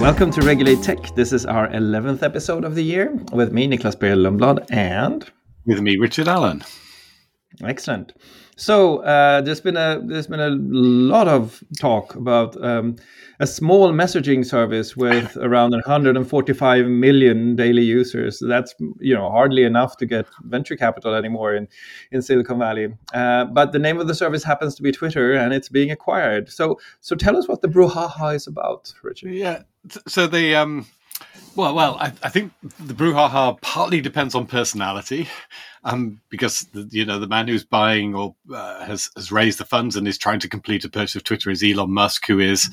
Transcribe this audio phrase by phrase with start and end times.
[0.00, 1.12] Welcome to Regulate Tech.
[1.16, 5.28] This is our 11th episode of the year with me, Nicklas Berild and
[5.66, 6.62] with me, Richard Allan.
[7.64, 8.12] Excellent.
[8.54, 12.96] So uh, there's been a there's been a lot of talk about um,
[13.40, 18.40] a small messaging service with around 145 million daily users.
[18.40, 21.68] That's you know hardly enough to get venture capital anymore in
[22.12, 22.94] in Silicon Valley.
[23.14, 26.50] Uh, but the name of the service happens to be Twitter, and it's being acquired.
[26.50, 29.34] So so tell us what the brouhaha is about, Richard.
[29.34, 29.62] Yeah.
[30.06, 30.86] So the um
[31.58, 35.28] well, well, I, I, think the brouhaha partly depends on personality,
[35.82, 39.64] um, because the, you know the man who's buying or uh, has has raised the
[39.64, 42.70] funds and is trying to complete a purchase of Twitter is Elon Musk, who is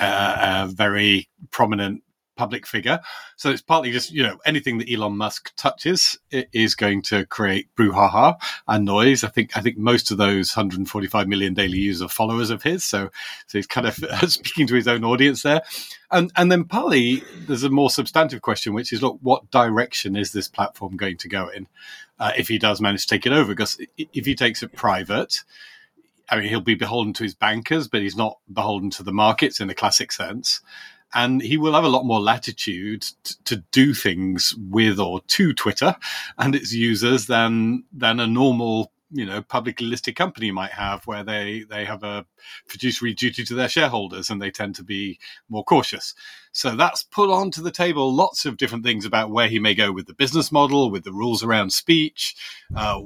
[0.00, 2.02] uh, a very prominent
[2.36, 3.00] public figure.
[3.36, 7.68] So it's partly just, you know, anything that Elon Musk touches is going to create
[7.76, 8.36] brouhaha
[8.66, 9.24] and noise.
[9.24, 12.84] I think, I think most of those 145 million daily user followers of his.
[12.84, 13.10] So,
[13.46, 13.94] so he's kind of
[14.30, 15.62] speaking to his own audience there.
[16.10, 20.32] And, and then partly there's a more substantive question, which is, look, what direction is
[20.32, 21.66] this platform going to go in?
[22.18, 25.42] Uh, if he does manage to take it over, because if he takes it private,
[26.28, 29.60] I mean, he'll be beholden to his bankers, but he's not beholden to the markets
[29.60, 30.60] in the classic sense
[31.14, 35.52] and he will have a lot more latitude t- to do things with or to
[35.52, 35.96] Twitter
[36.38, 41.22] and its users than than a normal you know publicly listed company might have where
[41.22, 42.24] they they have a
[42.66, 45.18] fiduciary duty to their shareholders and they tend to be
[45.48, 46.14] more cautious.
[46.52, 49.92] So that's put onto the table lots of different things about where he may go
[49.92, 52.34] with the business model with the rules around speech
[52.74, 53.00] uh,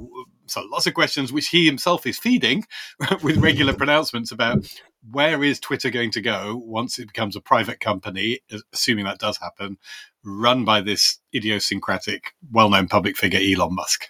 [0.47, 2.65] so lots of questions which he himself is feeding
[3.23, 4.65] with regular pronouncements about
[5.11, 8.39] where is Twitter going to go once it becomes a private company,
[8.73, 9.77] assuming that does happen,
[10.23, 14.07] run by this idiosyncratic, well-known public figure Elon Musk.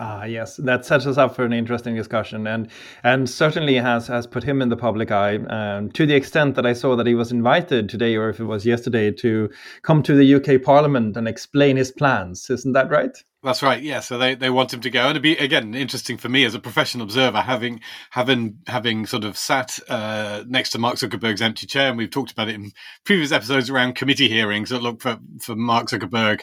[0.00, 2.68] Ah, yes, that sets us up for an interesting discussion, and
[3.02, 6.64] and certainly has has put him in the public eye um, to the extent that
[6.64, 9.50] I saw that he was invited today, or if it was yesterday, to
[9.82, 12.48] come to the UK Parliament and explain his plans.
[12.48, 13.10] Isn't that right?
[13.42, 13.82] That's right.
[13.82, 13.98] Yeah.
[14.00, 16.54] So they, they want him to go, and it'd be again interesting for me as
[16.54, 17.80] a professional observer, having
[18.10, 22.30] having having sort of sat uh, next to Mark Zuckerberg's empty chair, and we've talked
[22.30, 22.70] about it in
[23.04, 26.42] previous episodes around committee hearings that look for for Mark Zuckerberg.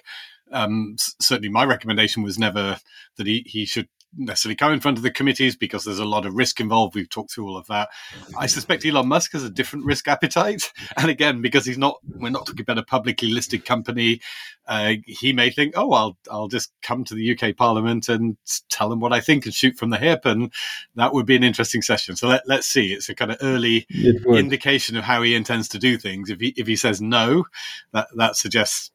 [0.52, 2.78] Um, certainly, my recommendation was never
[3.18, 6.26] that he he should necessarily come in front of the committees because there's a lot
[6.26, 6.96] of risk involved.
[6.96, 7.90] We've talked through all of that.
[8.38, 12.30] I suspect Elon Musk has a different risk appetite, and again, because he's not, we're
[12.30, 14.22] not talking about a publicly listed company.
[14.68, 18.38] Uh, he may think, oh, I'll I'll just come to the UK Parliament and
[18.70, 20.52] tell them what I think and shoot from the hip, and
[20.96, 22.16] that would be an interesting session.
[22.16, 22.94] So let, let's see.
[22.94, 26.30] It's a kind of early indication of how he intends to do things.
[26.30, 27.46] If he if he says no,
[27.92, 28.92] that that suggests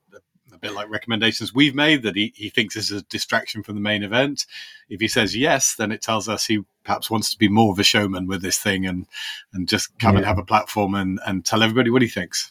[0.61, 4.03] bit like recommendations we've made that he, he thinks is a distraction from the main
[4.03, 4.47] event.
[4.89, 7.79] If he says yes, then it tells us he perhaps wants to be more of
[7.79, 9.07] a showman with this thing and
[9.53, 10.19] and just come yeah.
[10.19, 12.51] and have a platform and, and tell everybody what he thinks.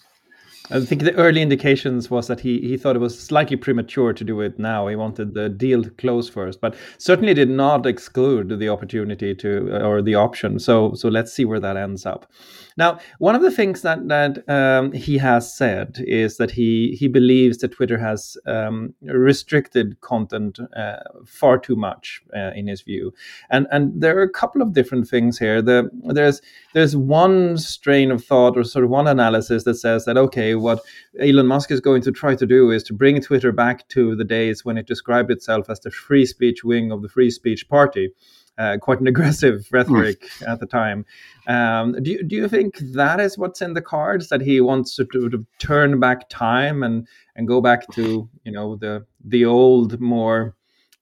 [0.71, 4.23] I think the early indications was that he, he thought it was slightly premature to
[4.23, 4.87] do it now.
[4.87, 9.83] He wanted the deal to close first, but certainly did not exclude the opportunity to
[9.83, 10.59] or the option.
[10.59, 12.31] So so let's see where that ends up.
[12.79, 17.09] Now, one of the things that that um, he has said is that he he
[17.09, 23.13] believes that Twitter has um, restricted content uh, far too much uh, in his view,
[23.49, 25.61] and and there are a couple of different things here.
[25.61, 26.41] The, there's
[26.73, 30.79] there's one strain of thought or sort of one analysis that says that okay, what
[31.19, 34.23] Elon Musk is going to try to do is to bring Twitter back to the
[34.23, 38.13] days when it described itself as the free speech wing of the free speech party
[38.59, 41.05] uh, quite an aggressive rhetoric at the time.
[41.47, 44.95] Um, do you, do you think that is what's in the cards that he wants
[44.97, 49.45] to, to, to, turn back time and and go back to you know the the
[49.45, 50.55] old more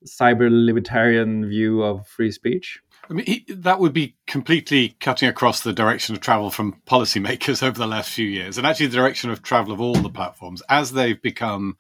[0.05, 2.79] cyber libertarian view of free speech?
[3.09, 7.63] I mean, he, that would be completely cutting across the direction of travel from policymakers
[7.67, 10.61] over the last few years, and actually the direction of travel of all the platforms
[10.69, 11.77] as they've become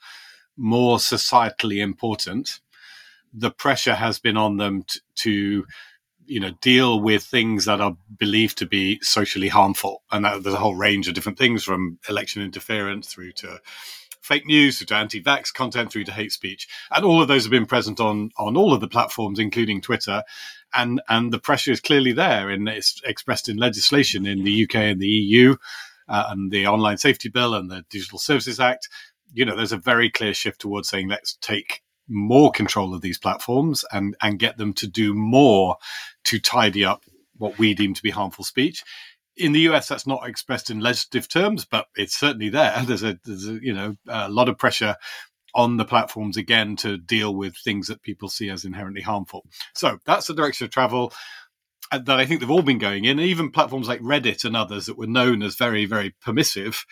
[0.57, 2.61] more societally important
[3.33, 5.65] the pressure has been on them t- to
[6.27, 10.03] you know deal with things that are believed to be socially harmful.
[10.11, 13.59] And that, there's a whole range of different things from election interference through to
[14.21, 16.67] fake news through to anti-vax content through to hate speech.
[16.91, 20.23] And all of those have been present on on all of the platforms including twitter.
[20.73, 24.75] And and the pressure is clearly there and it's expressed in legislation in the uk
[24.75, 25.55] and the eu
[26.09, 28.89] uh, and the online safety bill and the digital services act.
[29.33, 33.17] You know there's a very clear shift towards saying let's take more control of these
[33.17, 35.77] platforms and and get them to do more
[36.25, 37.03] to tidy up
[37.37, 38.83] what we deem to be harmful speech.
[39.35, 42.73] In the US, that's not expressed in legislative terms, but it's certainly there.
[42.85, 44.95] There's a, there's a you know a lot of pressure
[45.55, 49.43] on the platforms again to deal with things that people see as inherently harmful.
[49.73, 51.13] So that's the direction of travel
[51.91, 53.19] uh, that I think they've all been going in.
[53.19, 56.85] even platforms like Reddit and others that were known as very, very permissive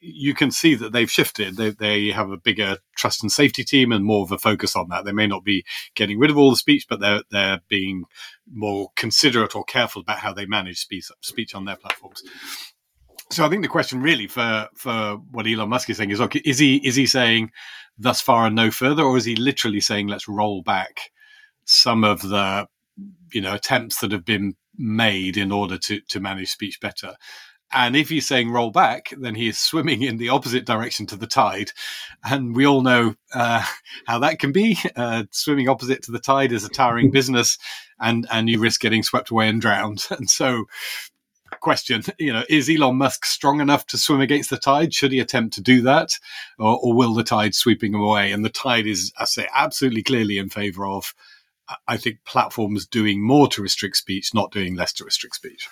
[0.00, 1.56] you can see that they've shifted.
[1.56, 4.88] They, they have a bigger trust and safety team and more of a focus on
[4.88, 5.04] that.
[5.04, 5.64] They may not be
[5.94, 8.04] getting rid of all the speech, but they're they're being
[8.50, 12.22] more considerate or careful about how they manage speech speech on their platforms.
[13.30, 16.42] So I think the question really for for what Elon Musk is saying is, okay,
[16.44, 17.50] is he is he saying
[17.98, 21.10] thus far and no further, or is he literally saying let's roll back
[21.66, 22.66] some of the
[23.32, 27.14] you know attempts that have been made in order to to manage speech better?
[27.72, 31.16] And if he's saying roll back, then he is swimming in the opposite direction to
[31.16, 31.72] the tide.
[32.24, 33.64] And we all know uh,
[34.06, 34.78] how that can be.
[34.96, 37.58] Uh, swimming opposite to the tide is a tiring business,
[38.00, 40.06] and, and you risk getting swept away and drowned.
[40.20, 40.64] And so,
[41.60, 44.92] question, you know, is Elon Musk strong enough to swim against the tide?
[44.92, 46.10] Should he attempt to do that?
[46.58, 48.32] Or, or will the tide sweeping him away?
[48.32, 51.14] And the tide is, I say, absolutely clearly in favor of,
[51.86, 55.68] I think, platforms doing more to restrict speech, not doing less to restrict speech.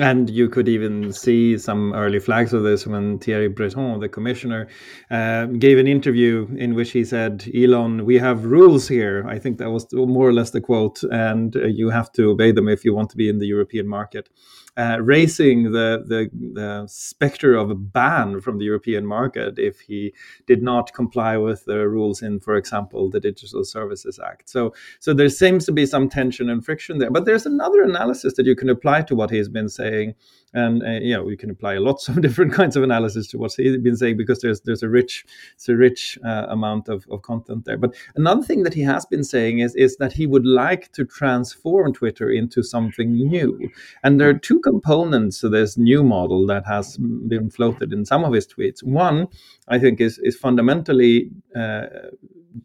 [0.00, 4.68] And you could even see some early flags of this when Thierry Breton, the commissioner,
[5.10, 9.26] uh, gave an interview in which he said, Elon, we have rules here.
[9.28, 12.52] I think that was more or less the quote, and uh, you have to obey
[12.52, 14.30] them if you want to be in the European market
[14.76, 20.14] uh, raising the, the, the specter of a ban from the European market if he
[20.46, 24.48] did not comply with the rules in, for example, the Digital Services Act.
[24.48, 27.10] So, so there seems to be some tension and friction there.
[27.10, 30.14] But there's another analysis that you can apply to what he's been saying,
[30.54, 33.76] and uh, know we can apply lots of different kinds of analysis to what he's
[33.78, 37.64] been saying because there's there's a rich it's a rich uh, amount of, of content
[37.64, 37.76] there.
[37.76, 41.04] But another thing that he has been saying is is that he would like to
[41.04, 43.70] transform twitter into something new.
[44.02, 48.24] And there are two components to this new model that has been floated in some
[48.24, 48.82] of his tweets.
[48.82, 49.28] One
[49.68, 51.86] i think is is fundamentally uh,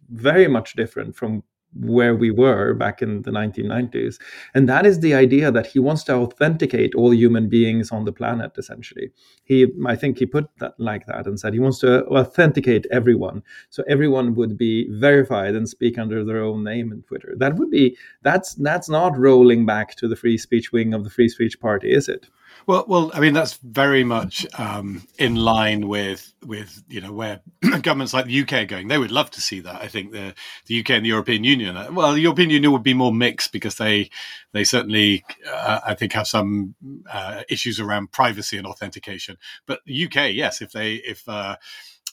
[0.09, 1.43] very much different from
[1.73, 4.19] where we were back in the 1990s.
[4.53, 8.11] And that is the idea that he wants to authenticate all human beings on the
[8.11, 9.11] planet, essentially.
[9.43, 13.43] He, I think he put that like that and said he wants to authenticate everyone.
[13.69, 17.35] So everyone would be verified and speak under their own name in Twitter.
[17.37, 21.09] That would be, that's, that's not rolling back to the free speech wing of the
[21.09, 22.27] free speech party, is it?
[22.67, 27.39] Well, well, I mean that's very much um, in line with with you know where
[27.81, 28.89] governments like the UK are going.
[28.89, 29.81] They would love to see that.
[29.81, 30.35] I think the
[30.65, 31.77] the UK and the European Union.
[31.77, 34.09] Uh, well, the European Union would be more mixed because they
[34.51, 36.75] they certainly uh, I think have some
[37.09, 39.37] uh, issues around privacy and authentication.
[39.65, 41.55] But the UK, yes, if they if uh,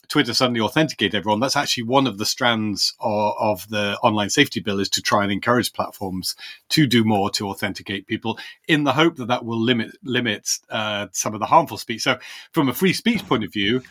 [0.07, 4.59] Twitter suddenly authenticate everyone, that's actually one of the strands of, of, the online safety
[4.59, 6.35] bill is to try and encourage platforms
[6.69, 8.37] to do more to authenticate people
[8.67, 12.03] in the hope that that will limit limit uh, some of the harmful speech.
[12.03, 12.19] So,
[12.51, 13.81] from a free speech point of view,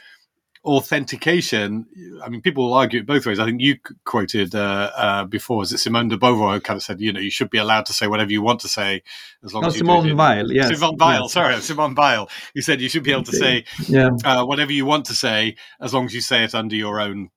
[0.64, 1.86] authentication,
[2.22, 3.38] I mean, people will argue it both ways.
[3.38, 7.00] I think you quoted uh, uh, before, is it Simone de Beauvoir kind of said,
[7.00, 9.02] you know, you should be allowed to say whatever you want to say
[9.44, 10.74] as long no, as you Simone do Weil, yes.
[10.74, 11.32] Simone Weil, yes.
[11.32, 12.30] sorry, Simone Weil.
[12.54, 14.10] You said you should be able to say yeah.
[14.24, 17.30] uh, whatever you want to say as long as you say it under your own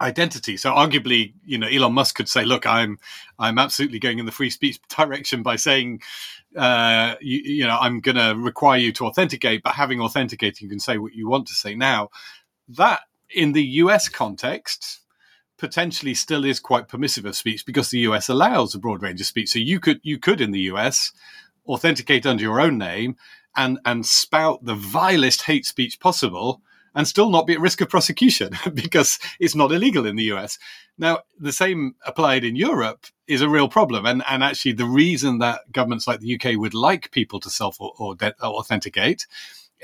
[0.00, 0.56] identity.
[0.56, 2.98] So arguably, you know, Elon Musk could say, "Look, I'm
[3.38, 6.02] I'm absolutely going in the free speech direction by saying,
[6.56, 10.68] uh, you, you know, I'm going to require you to authenticate, but having authenticated, you
[10.68, 12.10] can say what you want to say now."
[12.68, 13.00] That
[13.30, 15.00] in the US context
[15.56, 19.26] potentially still is quite permissive of speech because the US allows a broad range of
[19.26, 19.50] speech.
[19.50, 21.12] So you could you could in the US
[21.66, 23.16] authenticate under your own name
[23.56, 26.60] and and spout the vilest hate speech possible
[26.94, 30.58] and still not be at risk of prosecution because it's not illegal in the US.
[30.96, 34.06] Now, the same applied in Europe is a real problem.
[34.06, 37.80] And, and actually, the reason that governments like the UK would like people to self
[37.80, 39.26] authenticate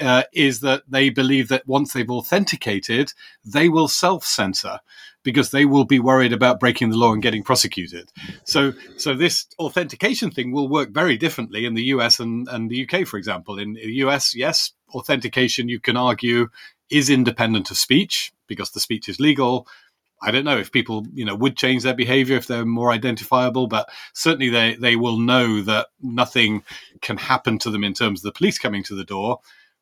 [0.00, 3.12] uh, is that they believe that once they've authenticated,
[3.44, 4.80] they will self censor
[5.23, 8.11] because they will be worried about breaking the law and getting prosecuted.
[8.44, 12.88] So, so this authentication thing will work very differently in the US and, and the
[12.88, 13.59] UK, for example.
[13.59, 16.49] In the US, yes, authentication, you can argue,
[16.88, 19.66] is independent of speech because the speech is legal.
[20.23, 23.66] I don't know if people, you know, would change their behavior if they're more identifiable,
[23.66, 26.62] but certainly they, they will know that nothing
[27.00, 29.40] can happen to them in terms of the police coming to the door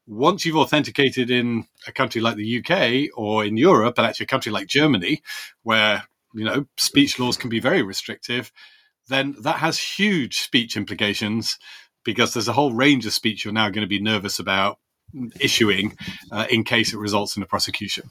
[0.08, 4.28] once you've authenticated in a country like the UK or in Europe, and actually a
[4.28, 5.22] country like Germany,
[5.62, 8.50] where you know speech laws can be very restrictive,
[9.08, 11.58] then that has huge speech implications
[12.04, 14.78] because there's a whole range of speech you're now going to be nervous about
[15.40, 15.96] issuing
[16.32, 18.10] uh, in case it results in a prosecution.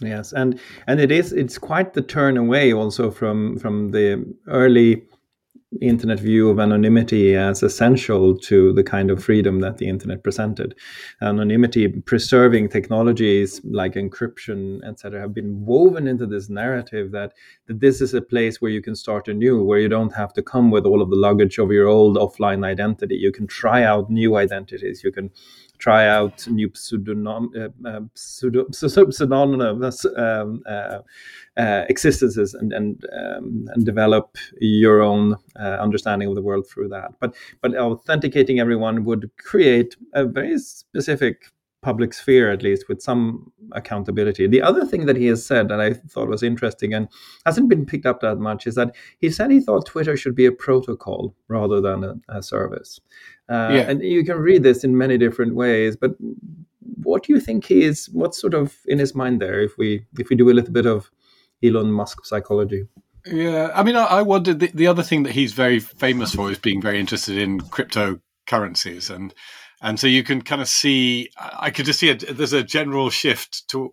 [0.00, 5.02] Yes, and and it is it's quite the turn away also from from the early
[5.82, 10.74] internet view of anonymity as essential to the kind of freedom that the internet presented.
[11.20, 17.34] Anonymity, preserving technologies like encryption, etc., have been woven into this narrative that,
[17.66, 20.42] that this is a place where you can start anew, where you don't have to
[20.42, 23.16] come with all of the luggage of your old offline identity.
[23.16, 25.04] You can try out new identities.
[25.04, 25.30] You can
[25.78, 28.00] try out new pseudonym, uh, uh,
[30.16, 30.98] um, uh,
[31.56, 37.12] uh, existences and and um, and develop your own understanding of the world through that.
[37.20, 43.52] But but authenticating everyone would create a very specific public sphere at least with some
[43.72, 44.46] accountability.
[44.46, 47.08] The other thing that he has said that i thought was interesting and
[47.46, 50.46] hasn't been picked up that much is that he said he thought twitter should be
[50.46, 53.00] a protocol rather than a, a service.
[53.48, 53.90] Uh, yeah.
[53.90, 56.12] and you can read this in many different ways but
[57.02, 60.04] what do you think he is what's sort of in his mind there if we
[60.18, 61.10] if we do a little bit of
[61.62, 62.86] elon musk psychology?
[63.26, 66.50] Yeah i mean i, I wondered the, the other thing that he's very famous for
[66.50, 69.32] is being very interested in cryptocurrencies and
[69.80, 73.10] and so you can kind of see i could just see a, there's a general
[73.10, 73.92] shift to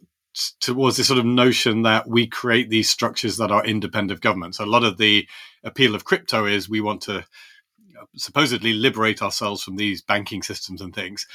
[0.59, 4.55] towards this sort of notion that we create these structures that are independent of government
[4.55, 5.27] so a lot of the
[5.63, 7.25] appeal of crypto is we want to
[8.17, 11.25] supposedly liberate ourselves from these banking systems and things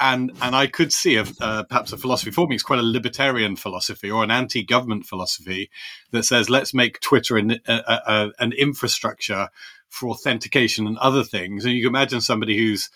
[0.00, 2.54] and and I could see a, uh, perhaps a philosophy for me.
[2.54, 5.70] It's quite a libertarian philosophy or an anti-government philosophy
[6.10, 7.72] that says let's make Twitter an, a,
[8.06, 9.50] a, an infrastructure
[9.88, 11.64] for authentication and other things.
[11.64, 12.88] And you can imagine somebody who's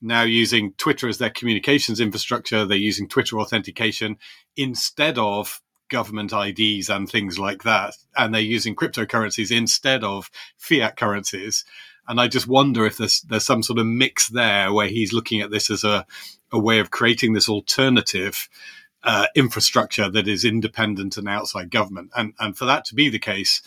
[0.00, 2.64] now using Twitter as their communications infrastructure.
[2.64, 4.16] They're using Twitter authentication
[4.56, 7.96] instead of government IDs and things like that.
[8.16, 11.64] And they're using cryptocurrencies instead of fiat currencies.
[12.08, 15.40] And I just wonder if there's there's some sort of mix there where he's looking
[15.40, 16.06] at this as a,
[16.50, 18.48] a way of creating this alternative
[19.02, 22.10] uh, infrastructure that is independent and outside government.
[22.16, 23.62] And and for that to be the case,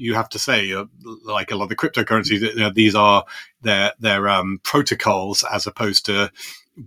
[0.00, 0.86] you have to say, uh,
[1.24, 3.24] like a lot of the cryptocurrencies, you know, these are
[3.60, 6.32] their their um, protocols as opposed to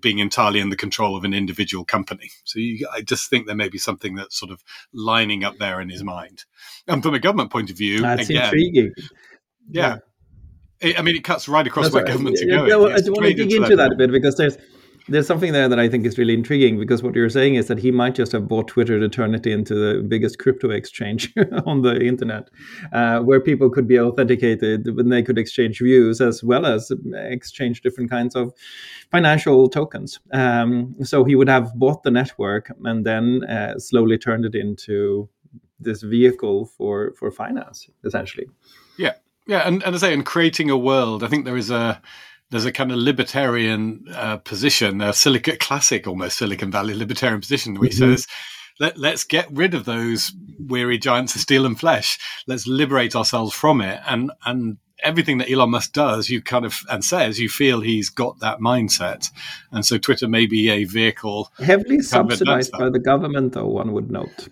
[0.02, 2.32] being entirely in the control of an individual company.
[2.44, 5.80] So you, I just think there may be something that's sort of lining up there
[5.80, 6.46] in his mind.
[6.88, 8.92] And from a government point of view, that's again, intriguing.
[9.70, 9.98] Yeah.
[10.82, 10.98] yeah.
[10.98, 12.12] I mean, it cuts right across that's where right.
[12.12, 12.70] governments are going.
[12.70, 14.58] Yeah, well, I want to dig into that, that a bit because there's
[15.10, 17.78] there's something there that I think is really intriguing because what you're saying is that
[17.78, 21.34] he might just have bought Twitter to turn it into the biggest crypto exchange
[21.66, 22.50] on the internet,
[22.94, 27.82] uh, where people could be authenticated and they could exchange views as well as exchange
[27.82, 28.54] different kinds of
[29.12, 30.20] financial tokens.
[30.32, 35.28] Um, so he would have bought the network and then uh, slowly turned it into
[35.80, 38.48] this vehicle for for finance, essentially.
[38.98, 39.14] Yeah,
[39.48, 42.02] yeah, and, and I say, in creating a world, I think there is a
[42.54, 47.80] there's a kind of libertarian uh, position, a Silicon classic, almost Silicon Valley libertarian position,
[47.80, 48.12] which mm-hmm.
[48.12, 48.28] says,
[48.80, 52.20] Let, let's get rid of those weary giants of steel and flesh.
[52.46, 54.00] Let's liberate ourselves from it.
[54.08, 58.12] And and everything that Elon Musk does, you kind of and says, you feel he's
[58.12, 59.32] got that mindset.
[59.72, 64.12] And so Twitter may be a vehicle heavily subsidized by the government, though one would
[64.12, 64.48] note.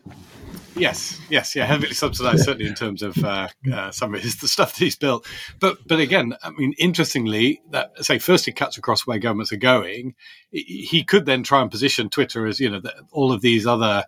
[0.75, 4.47] Yes, yes, yeah, heavily subsidised certainly in terms of uh, uh, some of his, the
[4.47, 5.27] stuff that he's built.
[5.59, 9.57] But but again, I mean, interestingly, that say first he cuts across where governments are
[9.57, 10.15] going.
[10.51, 14.05] He could then try and position Twitter as you know the, all of these other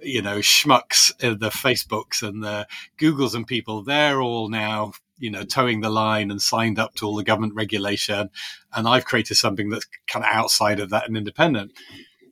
[0.00, 3.82] you know schmucks, uh, the Facebooks and the Googles and people.
[3.82, 7.54] They're all now you know toeing the line and signed up to all the government
[7.54, 8.30] regulation,
[8.72, 11.72] and I've created something that's kind of outside of that and independent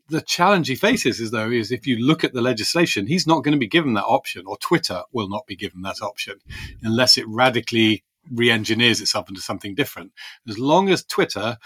[0.08, 3.42] the challenge he faces is though is if you look at the legislation, he's not
[3.42, 6.36] going to be given that option, or Twitter will not be given that option
[6.82, 10.12] unless it radically re-engineers itself into something different.
[10.48, 11.58] As long as Twitter,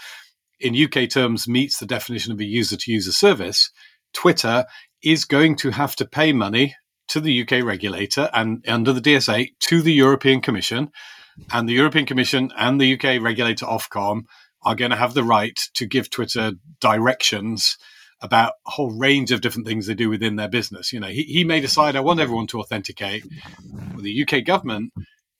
[0.59, 3.71] in UK terms, meets the definition of a user-to-user service,
[4.13, 4.65] Twitter
[5.01, 6.75] is going to have to pay money
[7.07, 10.91] to the UK regulator and under the DSA to the European Commission,
[11.51, 14.23] and the European Commission and the UK regulator Ofcom
[14.63, 17.77] are going to have the right to give Twitter directions
[18.21, 20.91] about a whole range of different things they do within their business.
[20.91, 23.25] You know, he, he may decide, I want everyone to authenticate.
[23.93, 24.91] Well, the UK government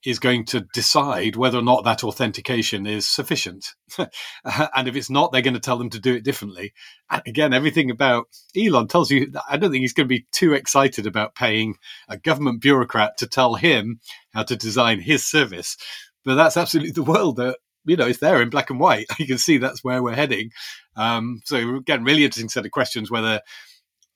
[0.04, 3.74] is going to decide whether or not that authentication is sufficient.
[3.98, 6.72] and if it's not, they're going to tell them to do it differently.
[7.10, 10.54] And again, everything about Elon tells you, I don't think he's going to be too
[10.54, 11.76] excited about paying
[12.08, 14.00] a government bureaucrat to tell him
[14.32, 15.76] how to design his service.
[16.24, 19.06] But that's absolutely the world that you know, it's there in black and white.
[19.18, 20.50] You can see that's where we're heading.
[20.96, 23.40] Um, so again, really interesting set of questions whether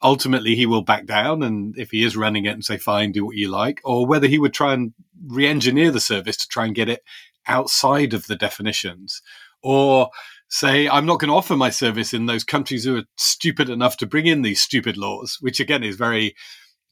[0.03, 3.25] ultimately he will back down and if he is running it and say, fine, do
[3.25, 4.93] what you like, or whether he would try and
[5.27, 7.03] re-engineer the service to try and get it
[7.47, 9.23] outside of the definitions
[9.63, 10.11] or
[10.49, 13.97] say, I'm not going to offer my service in those countries who are stupid enough
[13.99, 16.35] to bring in these stupid laws, which again is very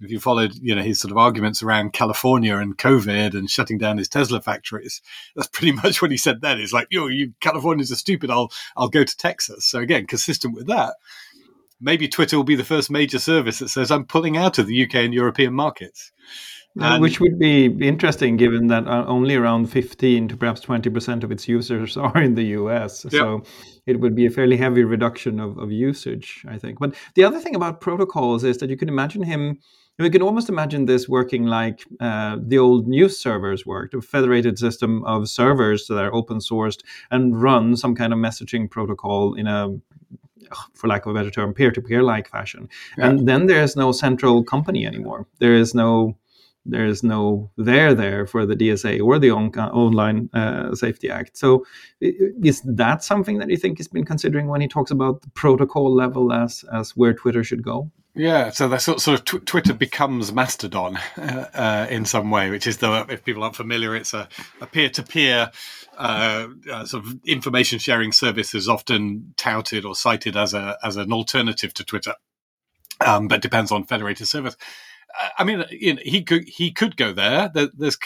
[0.02, 3.78] if you followed, you know, his sort of arguments around California and COVID and shutting
[3.78, 5.00] down his Tesla factories,
[5.36, 6.60] that's pretty much what he said then.
[6.60, 8.30] Is like, yo, you Californians are stupid.
[8.30, 9.64] I'll I'll go to Texas.
[9.64, 10.94] So again, consistent with that,
[11.80, 14.84] maybe Twitter will be the first major service that says I'm pulling out of the
[14.84, 16.12] UK and European markets.
[16.80, 21.30] And, Which would be interesting given that uh, only around 15 to perhaps 20% of
[21.30, 23.04] its users are in the US.
[23.10, 23.42] So
[23.86, 26.78] it would be a fairly heavy reduction of, of usage, I think.
[26.78, 29.58] But the other thing about protocols is that you can imagine him
[30.02, 34.58] we can almost imagine this working like uh, the old news servers worked, a federated
[34.58, 39.46] system of servers that are open sourced and run some kind of messaging protocol in
[39.46, 39.68] a
[40.74, 42.68] for lack of a better term, peer-to-peer like fashion.
[42.98, 43.08] Yeah.
[43.08, 45.26] And then there is no central company anymore.
[45.38, 46.16] There is no
[46.64, 51.36] there is no there there for the DSA or the on- Online uh, Safety Act.
[51.36, 51.64] So,
[52.00, 55.92] is that something that you think he's been considering when he talks about the protocol
[55.92, 57.90] level as as where Twitter should go?
[58.14, 62.50] Yeah, so that sort, sort of tw- Twitter becomes Mastodon uh, uh, in some way,
[62.50, 64.28] which is the if people aren't familiar, it's a,
[64.60, 65.50] a peer-to-peer
[65.96, 70.96] uh, uh, sort of information sharing service is often touted or cited as a as
[70.96, 72.14] an alternative to Twitter,
[73.00, 74.56] um, but depends on federated service.
[75.22, 77.50] Uh, I mean, you know, he could he could go there.
[77.54, 77.98] There's, well,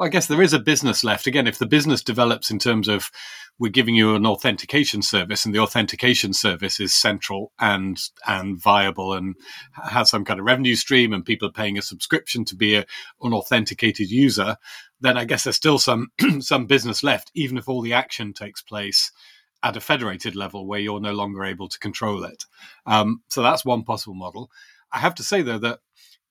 [0.00, 1.26] I guess there is a business left.
[1.26, 3.10] Again, if the business develops in terms of
[3.58, 9.12] we're giving you an authentication service, and the authentication service is central and and viable
[9.12, 9.36] and
[9.72, 12.86] has some kind of revenue stream, and people are paying a subscription to be a,
[13.22, 14.56] an authenticated user,
[15.00, 16.08] then I guess there's still some
[16.40, 19.12] some business left, even if all the action takes place
[19.62, 22.44] at a federated level where you're no longer able to control it.
[22.86, 24.50] Um, so that's one possible model.
[24.90, 25.80] I have to say though that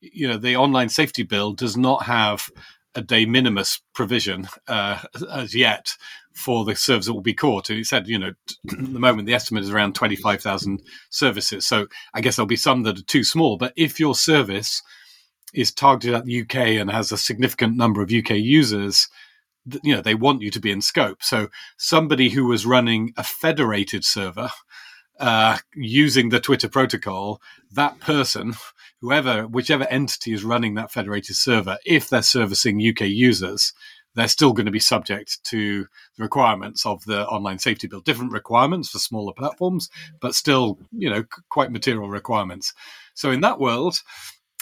[0.01, 2.49] you know the online safety bill does not have
[2.95, 5.95] a de minimis provision uh, as yet
[6.33, 7.69] for the servers that will be caught.
[7.69, 8.31] And he said, you know,
[8.71, 11.67] at the moment the estimate is around 25,000 services.
[11.67, 13.57] So I guess there'll be some that are too small.
[13.57, 14.81] But if your service
[15.53, 19.07] is targeted at the UK and has a significant number of UK users,
[19.83, 21.21] you know, they want you to be in scope.
[21.21, 24.49] So somebody who was running a federated server
[25.19, 27.41] uh, using the Twitter protocol,
[27.71, 28.53] that person
[29.01, 33.73] whoever, whichever entity is running that federated server, if they're servicing UK users,
[34.15, 35.85] they're still going to be subject to
[36.17, 38.01] the requirements of the online safety bill.
[38.01, 39.89] Different requirements for smaller platforms,
[40.19, 42.73] but still, you know, quite material requirements.
[43.13, 44.01] So in that world,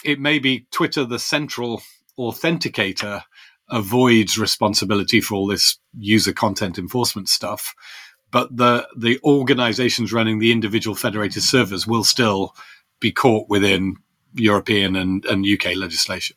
[0.04, 1.82] it may be Twitter, the central
[2.18, 3.22] authenticator,
[3.70, 7.74] avoids responsibility for all this user content enforcement stuff.
[8.30, 12.54] But the the organizations running the individual federated servers will still
[13.00, 13.96] be caught within
[14.34, 16.36] European and, and UK legislation.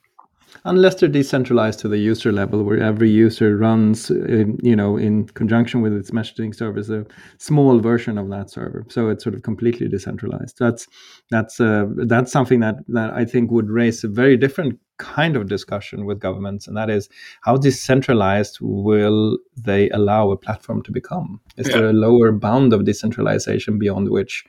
[0.63, 5.25] Unless they're decentralized to the user level, where every user runs, in, you know, in
[5.27, 7.05] conjunction with its messaging service, a
[7.39, 8.85] small version of that server.
[8.89, 10.59] So it's sort of completely decentralized.
[10.59, 10.87] That's
[11.31, 15.49] that's uh, that's something that that I think would raise a very different kind of
[15.49, 17.09] discussion with governments, and that is
[17.41, 21.41] how decentralized will they allow a platform to become?
[21.57, 21.77] Is yeah.
[21.77, 24.45] there a lower bound of decentralization beyond which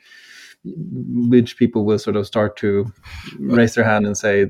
[0.64, 2.92] which people will sort of start to
[3.38, 4.48] raise their hand and say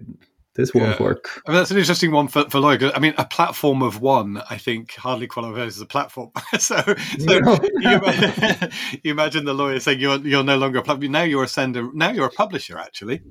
[0.55, 1.03] this won't yeah.
[1.03, 1.41] work.
[1.47, 2.93] I mean, that's an interesting one for, for lawyer.
[2.95, 6.31] I mean, a platform of one, I think, hardly qualifies as a platform.
[6.59, 7.59] so, so no.
[7.79, 8.71] you, imagine,
[9.03, 11.11] you, imagine, the lawyer saying you're you're no longer a platform.
[11.11, 11.89] Now you're a sender.
[11.95, 12.77] Now you're a publisher.
[12.77, 13.23] Actually,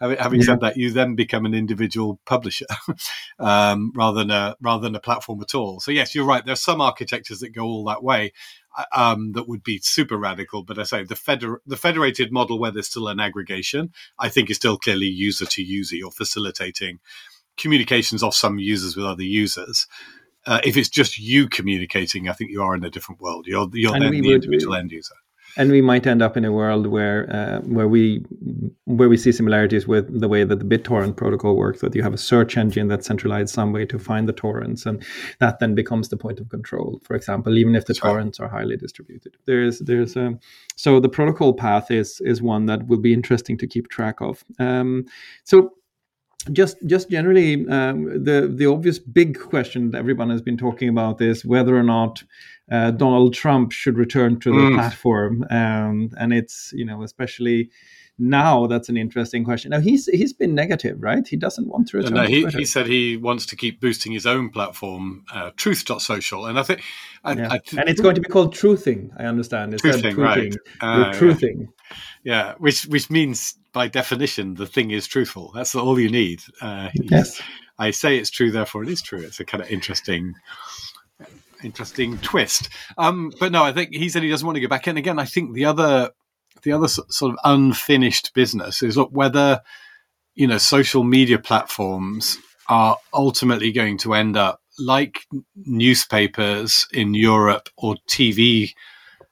[0.00, 0.46] having, having yeah.
[0.46, 2.66] said that, you then become an individual publisher
[3.38, 5.78] um, rather than a rather than a platform at all.
[5.78, 6.44] So yes, you're right.
[6.44, 8.32] There are some architectures that go all that way
[8.94, 10.62] um, that would be super radical.
[10.62, 14.50] But I say the feder- the federated model where there's still an aggregation, I think
[14.50, 15.96] is still clearly user to user.
[15.96, 17.00] You're facilitating
[17.56, 19.86] communications of some users with other users.
[20.46, 23.46] Uh, if it's just you communicating, I think you are in a different world.
[23.46, 25.14] You're you're then the would, individual end user
[25.56, 28.24] and we might end up in a world where uh, where we
[28.84, 31.80] where we see similarities with the way that the BitTorrent protocol works.
[31.80, 35.04] That you have a search engine that's centralized some way to find the torrents, and
[35.38, 37.00] that then becomes the point of control.
[37.04, 40.40] For example, even if the torrents are highly distributed, there's there's a um,
[40.76, 44.44] so the protocol path is is one that will be interesting to keep track of.
[44.58, 45.06] Um,
[45.44, 45.72] so
[46.52, 51.20] just just generally um, the the obvious big question that everyone has been talking about
[51.20, 52.22] is whether or not
[52.70, 54.74] uh, Donald Trump should return to the mm.
[54.74, 57.70] platform, um, and it's you know especially
[58.18, 59.70] now that's an interesting question.
[59.70, 61.26] Now he's he's been negative, right?
[61.26, 62.14] He doesn't want to return.
[62.14, 66.58] No, he, he said he wants to keep boosting his own platform, uh, Truth.social, and
[66.58, 66.82] I think,
[67.24, 67.52] I, yeah.
[67.52, 69.10] I and it's going to be called Truthing.
[69.18, 69.74] I understand.
[69.74, 70.54] It's truthing, truthing, right?
[70.80, 71.68] Uh, truthing.
[72.22, 72.46] Yeah.
[72.50, 75.50] yeah, which which means by definition the thing is truthful.
[75.54, 76.40] That's all you need.
[76.60, 77.42] Uh, yes.
[77.78, 79.20] I say it's true, therefore it is true.
[79.20, 80.34] It's a kind of interesting
[81.64, 82.68] interesting twist.
[82.98, 84.96] Um, but no, I think he said he doesn't want to go back in.
[84.96, 86.10] Again, I think the other
[86.62, 89.60] the other sort of unfinished business is whether
[90.34, 97.68] you know social media platforms are ultimately going to end up like newspapers in Europe
[97.76, 98.72] or TV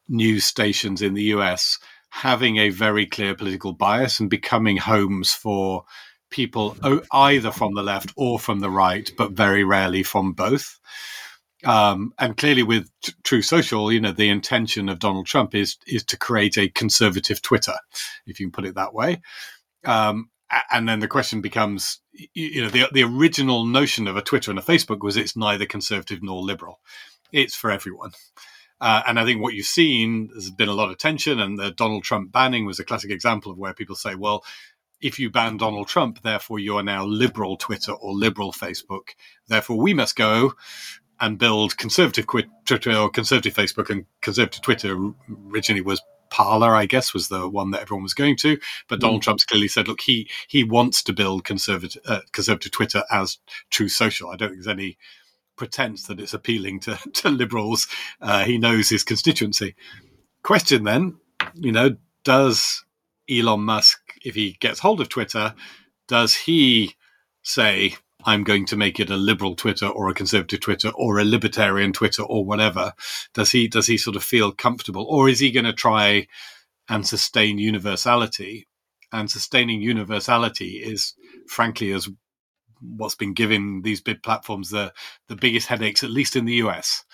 [0.08, 1.78] news stations in the US
[2.10, 5.84] having a very clear political bias and becoming homes for
[6.28, 6.76] people
[7.10, 10.78] either from the left or from the right, but very rarely from both.
[11.64, 15.76] Um, and clearly, with t- Truth Social, you know, the intention of Donald Trump is
[15.86, 17.74] is to create a conservative Twitter,
[18.26, 19.22] if you can put it that way.
[19.84, 20.30] Um,
[20.70, 22.00] and then the question becomes,
[22.34, 25.66] you know, the the original notion of a Twitter and a Facebook was it's neither
[25.66, 26.80] conservative nor liberal;
[27.32, 28.10] it's for everyone.
[28.80, 31.70] Uh, and I think what you've seen there's been a lot of tension, and the
[31.70, 34.44] Donald Trump banning was a classic example of where people say, well,
[35.00, 39.10] if you ban Donald Trump, therefore you are now liberal Twitter or liberal Facebook.
[39.48, 40.54] Therefore, we must go
[41.22, 44.98] and build conservative Twitter or conservative Facebook and conservative Twitter
[45.48, 48.58] originally was Parler, I guess, was the one that everyone was going to.
[48.88, 49.24] But Donald mm.
[49.24, 53.38] Trump's clearly said, look, he he wants to build conservative uh, conservative Twitter as
[53.70, 54.30] Truth Social.
[54.30, 54.98] I don't think there's any
[55.56, 57.86] pretense that it's appealing to, to liberals.
[58.20, 59.76] Uh, he knows his constituency.
[60.42, 61.18] Question then,
[61.54, 62.84] you know, does
[63.30, 65.54] Elon Musk, if he gets hold of Twitter,
[66.08, 66.96] does he
[67.42, 71.24] say I'm going to make it a liberal Twitter or a conservative Twitter or a
[71.24, 72.92] libertarian Twitter or whatever?
[73.34, 76.26] Does he does he sort of feel comfortable, or is he going to try
[76.88, 78.68] and sustain universality?
[79.12, 81.14] And sustaining universality is,
[81.46, 82.08] frankly, as
[82.80, 84.92] what's been giving these big platforms the
[85.28, 87.04] the biggest headaches, at least in the US,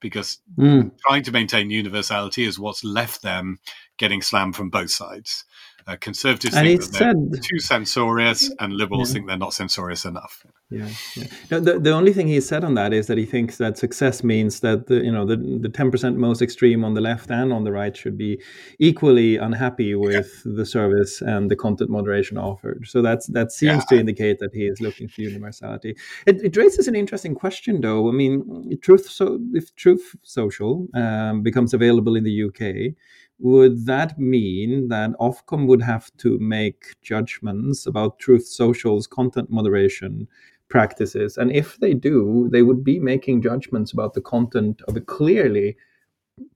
[0.00, 0.90] because mm.
[1.06, 3.58] trying to maintain universality is what's left them
[3.98, 5.44] getting slammed from both sides.
[5.86, 9.14] Uh, conservatives and think that they're too censorious, and liberals yeah.
[9.14, 10.46] think they're not censorious enough.
[10.70, 11.24] Yeah, yeah.
[11.50, 14.22] No, the the only thing he said on that is that he thinks that success
[14.22, 17.52] means that the you know the the ten percent most extreme on the left and
[17.52, 18.40] on the right should be
[18.78, 20.52] equally unhappy with yeah.
[20.56, 22.86] the service and the content moderation offered.
[22.86, 25.96] So that's that seems to indicate that he is looking for universality.
[26.26, 28.08] It, it raises an interesting question, though.
[28.08, 32.94] I mean, truth so if Truth Social um, becomes available in the UK
[33.42, 40.28] would that mean that Ofcom would have to make judgments about Truth Social's content moderation
[40.68, 41.36] practices?
[41.36, 45.76] And if they do, they would be making judgments about the content of a clearly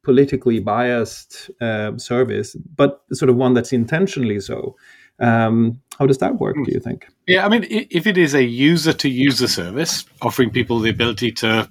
[0.05, 4.77] politically biased uh, service, but sort of one that's intentionally so.
[5.19, 7.09] Um, how does that work, do you think?
[7.27, 11.33] Yeah, I mean, if it is a user to user service, offering people the ability
[11.33, 11.69] to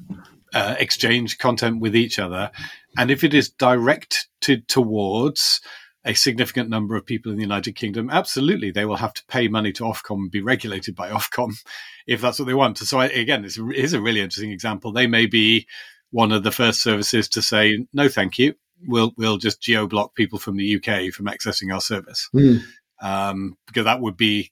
[0.55, 2.49] uh, exchange content with each other,
[2.97, 5.61] and if it is directed towards
[6.05, 9.47] a significant number of people in the United Kingdom, absolutely, they will have to pay
[9.47, 11.51] money to Ofcom and be regulated by Ofcom
[12.07, 12.77] if that's what they want.
[12.77, 14.91] So, I, again, this is a really interesting example.
[14.91, 15.67] They may be
[16.11, 18.53] one of the first services to say, no, thank you.
[18.87, 22.29] We'll, we'll just geo block people from the UK from accessing our service.
[22.35, 22.61] Mm.
[23.01, 24.51] Um, because that would be,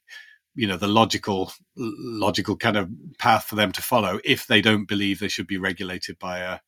[0.56, 4.88] you know, the logical, logical kind of path for them to follow if they don't
[4.88, 6.60] believe they should be regulated by a,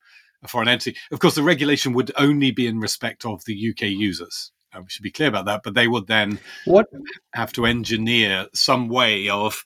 [0.43, 0.97] a foreign entity.
[1.11, 4.51] Of course, the regulation would only be in respect of the UK users.
[4.73, 5.61] Uh, we should be clear about that.
[5.63, 6.87] But they would then what?
[7.33, 9.63] have to engineer some way of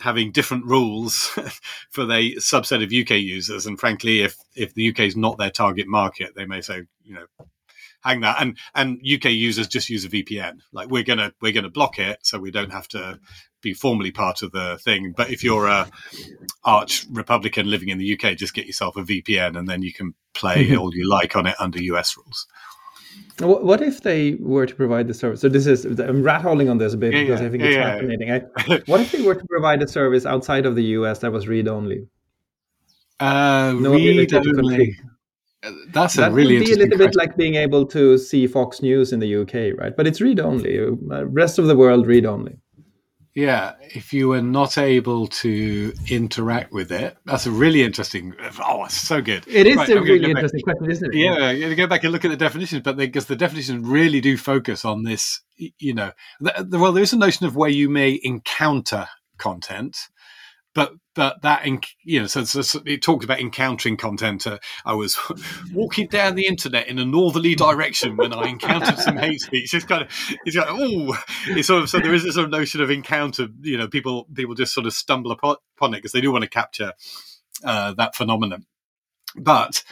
[0.00, 1.24] having different rules
[1.90, 3.66] for the subset of UK users.
[3.66, 7.14] And frankly, if if the UK is not their target market, they may say, you
[7.14, 7.26] know,
[8.02, 8.40] hang that.
[8.40, 10.60] And and UK users just use a VPN.
[10.72, 13.18] Like we're gonna we're gonna block it, so we don't have to
[13.62, 15.12] be formally part of the thing.
[15.16, 15.88] But if you're a
[16.64, 20.14] arch Republican living in the UK, just get yourself a VPN, and then you can
[20.34, 20.78] play mm-hmm.
[20.78, 22.46] all you like on it under US rules.
[23.40, 25.40] What if they were to provide the service?
[25.40, 27.74] So this is I'm rat holing on this a bit yeah, because I think it's
[27.74, 28.32] yeah, fascinating.
[28.32, 31.48] I, what if they were to provide a service outside of the US that was
[31.48, 32.06] read only?
[33.18, 34.98] Uh, no read only.
[35.88, 37.10] That's that a really would be a little question.
[37.10, 39.94] bit like being able to see Fox News in the UK, right?
[39.94, 40.78] But it's read only.
[40.78, 42.56] Uh, rest of the world read only.
[43.34, 48.34] Yeah, if you were not able to interact with it, that's a really interesting.
[48.66, 49.46] Oh, it's so good.
[49.46, 51.18] It is right, a really interesting back, question, isn't it?
[51.18, 54.36] Yeah, you go back and look at the definitions, but because the definitions really do
[54.36, 57.88] focus on this, you know, the, the, well, there is a notion of where you
[57.88, 59.06] may encounter
[59.38, 59.96] content,
[60.74, 61.66] but but that
[62.02, 64.46] you know so, so, so, it talked about encountering content.
[64.46, 65.18] Uh, i was
[65.74, 69.74] walking down the internet in a northerly direction when i encountered some hate speech.
[69.74, 70.08] It's kind of
[70.46, 71.14] it's like oh
[71.48, 74.28] it's sort of so there is this sort of notion of encounter you know people
[74.32, 76.94] people just sort of stumble upon, upon it because they do want to capture
[77.64, 78.64] uh, that phenomenon.
[79.36, 79.84] But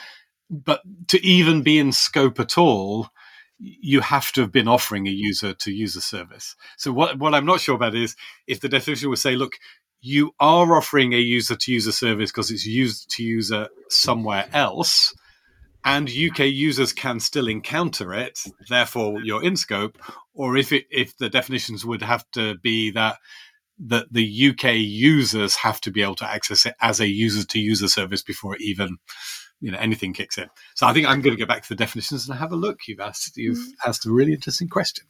[0.49, 3.11] but to even be in scope at all
[3.59, 6.55] you have to have been offering a user to user service.
[6.77, 8.15] So what what I'm not sure about is
[8.47, 9.59] if the definition would say, look,
[10.01, 15.15] you are offering a user to user service because it's used to user somewhere else
[15.85, 19.97] and UK users can still encounter it, therefore you're in scope,
[20.35, 23.17] or if it if the definitions would have to be that
[23.87, 27.61] that the UK users have to be able to access it as a user to
[27.61, 28.99] user service before even
[29.61, 30.49] you know anything kicks in.
[30.79, 32.87] So I think I'm going to go back to the definitions and have a look.
[32.87, 33.73] You've asked you've mm.
[33.85, 35.05] asked a really interesting question.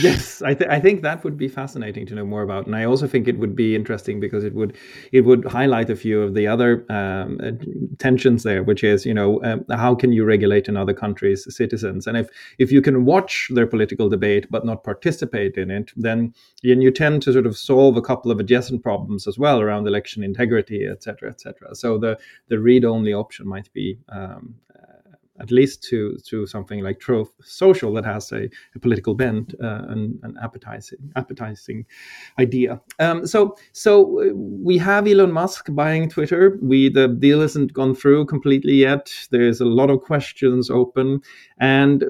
[0.00, 2.84] Yes, I, th- I think that would be fascinating to know more about, and I
[2.86, 4.78] also think it would be interesting because it would
[5.12, 7.50] it would highlight a few of the other um, uh,
[7.98, 12.06] tensions there, which is you know um, how can you regulate in other countries' citizens,
[12.06, 16.32] and if if you can watch their political debate but not participate in it, then
[16.62, 19.86] then you tend to sort of solve a couple of adjacent problems as well around
[19.86, 21.74] election integrity, et cetera, et cetera.
[21.74, 24.54] So the the read only option might be um,
[25.40, 29.82] at least to to something like Truth Social that has a, a political bent uh,
[29.88, 31.86] and an appetizing appetizing
[32.38, 32.80] idea.
[32.98, 36.58] Um, so so uh, we have Elon Musk buying Twitter.
[36.62, 39.12] We the deal hasn't gone through completely yet.
[39.30, 41.20] There's a lot of questions open,
[41.58, 42.02] and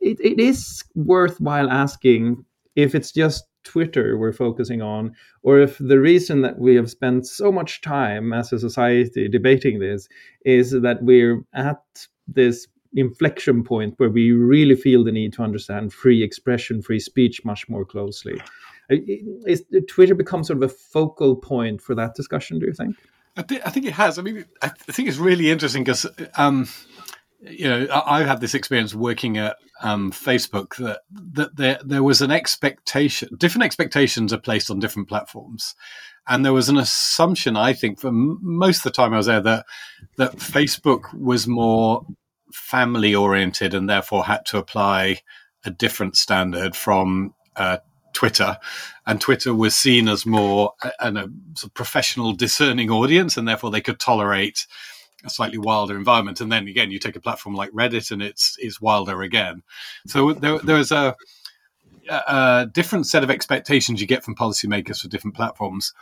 [0.00, 5.98] it, it is worthwhile asking if it's just Twitter we're focusing on, or if the
[5.98, 10.08] reason that we have spent so much time as a society debating this
[10.44, 11.82] is that we're at
[12.28, 17.44] this inflection point where we really feel the need to understand free expression, free speech
[17.44, 18.40] much more closely.
[18.88, 22.60] Is Twitter become sort of a focal point for that discussion?
[22.60, 22.96] Do you think?
[23.36, 24.18] I, th- I think it has.
[24.18, 26.68] I mean, I think it's really interesting because um,
[27.40, 32.22] you know, I've had this experience working at um, Facebook that that there there was
[32.22, 35.74] an expectation, different expectations are placed on different platforms,
[36.26, 39.40] and there was an assumption, I think, for most of the time I was there
[39.40, 39.66] that
[40.16, 42.06] that Facebook was more
[42.52, 45.20] family oriented and therefore had to apply
[45.64, 47.78] a different standard from uh,
[48.12, 48.56] Twitter,
[49.06, 51.28] and Twitter was seen as more a, a,
[51.64, 54.66] a professional, discerning audience, and therefore they could tolerate
[55.24, 56.40] a slightly wilder environment.
[56.40, 59.62] And then again, you take a platform like Reddit, and it's it's wilder again.
[60.06, 61.16] So there there is a,
[62.08, 65.92] a different set of expectations you get from policymakers for different platforms.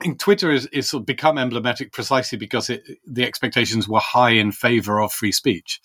[0.00, 4.30] And Twitter is, is sort of become emblematic precisely because it, the expectations were high
[4.30, 5.80] in favor of free speech.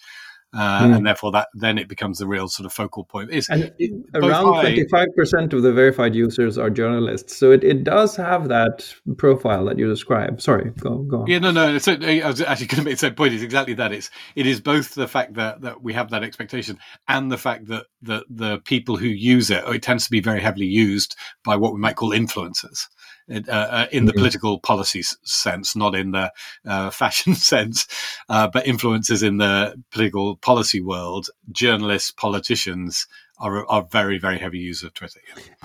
[0.53, 0.97] Uh, mm.
[0.97, 3.29] and therefore that then it becomes the real sort of focal point.
[3.31, 7.83] It's, it, around twenty five percent of the verified users are journalists, so it, it
[7.83, 10.39] does have that profile that you describe.
[10.39, 11.27] Sorry, go go on.
[11.27, 11.79] Yeah, no, no.
[11.79, 13.33] So, I was actually going to make the same point.
[13.33, 13.91] Is exactly that.
[13.91, 17.67] It's it is both the fact that that we have that expectation and the fact
[17.67, 21.55] that the the people who use it, it tends to be very heavily used by
[21.55, 22.87] what we might call influencers.
[23.31, 24.19] Uh, uh, in the mm-hmm.
[24.19, 26.31] political policy sense, not in the
[26.65, 27.87] uh, fashion sense,
[28.27, 33.07] uh, but influences in the political policy world, journalists, politicians
[33.39, 35.19] are, are very, very heavy users of Twitter.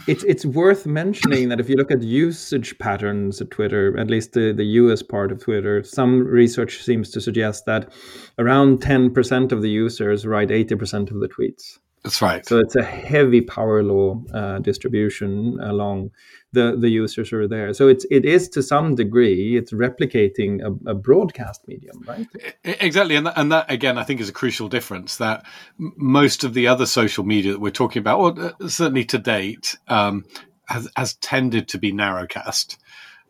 [0.07, 4.33] It's it's worth mentioning that if you look at usage patterns at Twitter, at least
[4.33, 7.93] the, the US part of Twitter, some research seems to suggest that
[8.39, 11.79] around 10% of the users write 80% of the tweets.
[12.05, 12.47] That's right.
[12.47, 16.11] So it's a heavy power law uh, distribution along
[16.53, 17.75] the the users who are there.
[17.75, 22.27] So it's it is to some degree it's replicating a, a broadcast medium, right?
[22.65, 25.17] Exactly, and that, and that again I think is a crucial difference.
[25.17, 25.45] That
[25.77, 29.77] most of the other social media that we're talking about, or uh, certainly to date,
[29.89, 30.25] um,
[30.67, 32.77] has has tended to be narrowcast.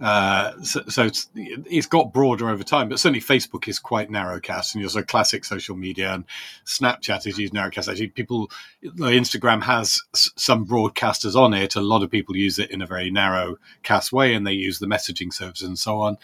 [0.01, 4.75] Uh, so, so it's, it's got broader over time, but certainly Facebook is quite narrowcast,
[4.75, 6.25] and you're so classic social media, and
[6.67, 7.91] Snapchat is used narrowcast.
[7.91, 8.51] Actually, people,
[8.85, 11.75] Instagram has some broadcasters on it.
[11.75, 14.79] A lot of people use it in a very narrow cast way, and they use
[14.79, 16.17] the messaging service and so on.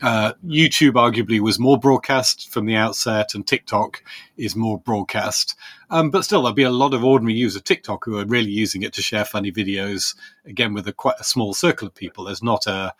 [0.00, 4.02] Uh, YouTube arguably was more broadcast from the outset, and TikTok
[4.36, 5.56] is more broadcast.
[5.90, 8.50] Um, but still, there'll be a lot of ordinary users of TikTok who are really
[8.50, 10.14] using it to share funny videos.
[10.44, 12.24] Again, with a quite a small circle of people.
[12.24, 12.94] There's not a,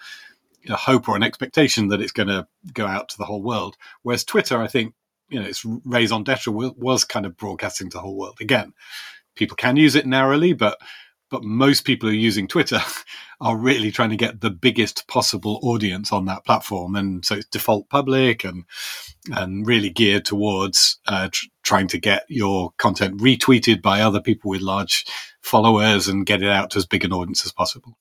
[0.69, 3.77] a hope or an expectation that it's going to go out to the whole world.
[4.03, 4.95] Whereas Twitter, I think,
[5.29, 8.39] you know, its raison d'être was kind of broadcasting to the whole world.
[8.41, 8.73] Again,
[9.35, 10.79] people can use it narrowly, but
[11.31, 12.81] but most people who are using Twitter
[13.41, 17.47] are really trying to get the biggest possible audience on that platform, and so it's
[17.47, 18.65] default public and
[19.33, 24.51] and really geared towards uh, tr- trying to get your content retweeted by other people
[24.51, 25.05] with large
[25.43, 27.97] followers and get it out to as big an audience as possible.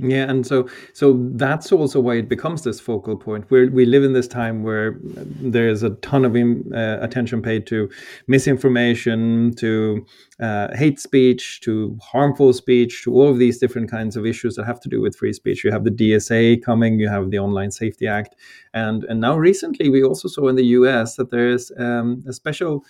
[0.00, 3.50] Yeah, and so so that's also why it becomes this focal point.
[3.50, 7.90] We live in this time where there's a ton of uh, attention paid to
[8.28, 10.06] misinformation, to
[10.38, 14.66] uh, hate speech, to harmful speech, to all of these different kinds of issues that
[14.66, 15.64] have to do with free speech.
[15.64, 18.36] You have the DSA coming, you have the Online Safety Act,
[18.72, 21.16] and and now recently we also saw in the U.S.
[21.16, 22.84] that there is um, a special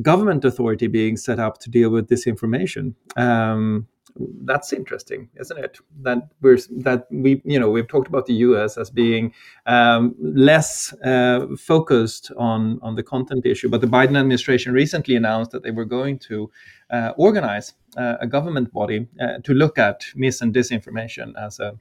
[0.00, 2.94] government authority being set up to deal with disinformation.
[3.16, 5.78] Um, that's interesting, isn't it?
[6.02, 8.76] That we're that we you know we've talked about the U.S.
[8.76, 9.32] as being
[9.66, 15.50] um, less uh, focused on on the content issue, but the Biden administration recently announced
[15.52, 16.50] that they were going to
[16.90, 21.78] uh, organize uh, a government body uh, to look at mis and disinformation as a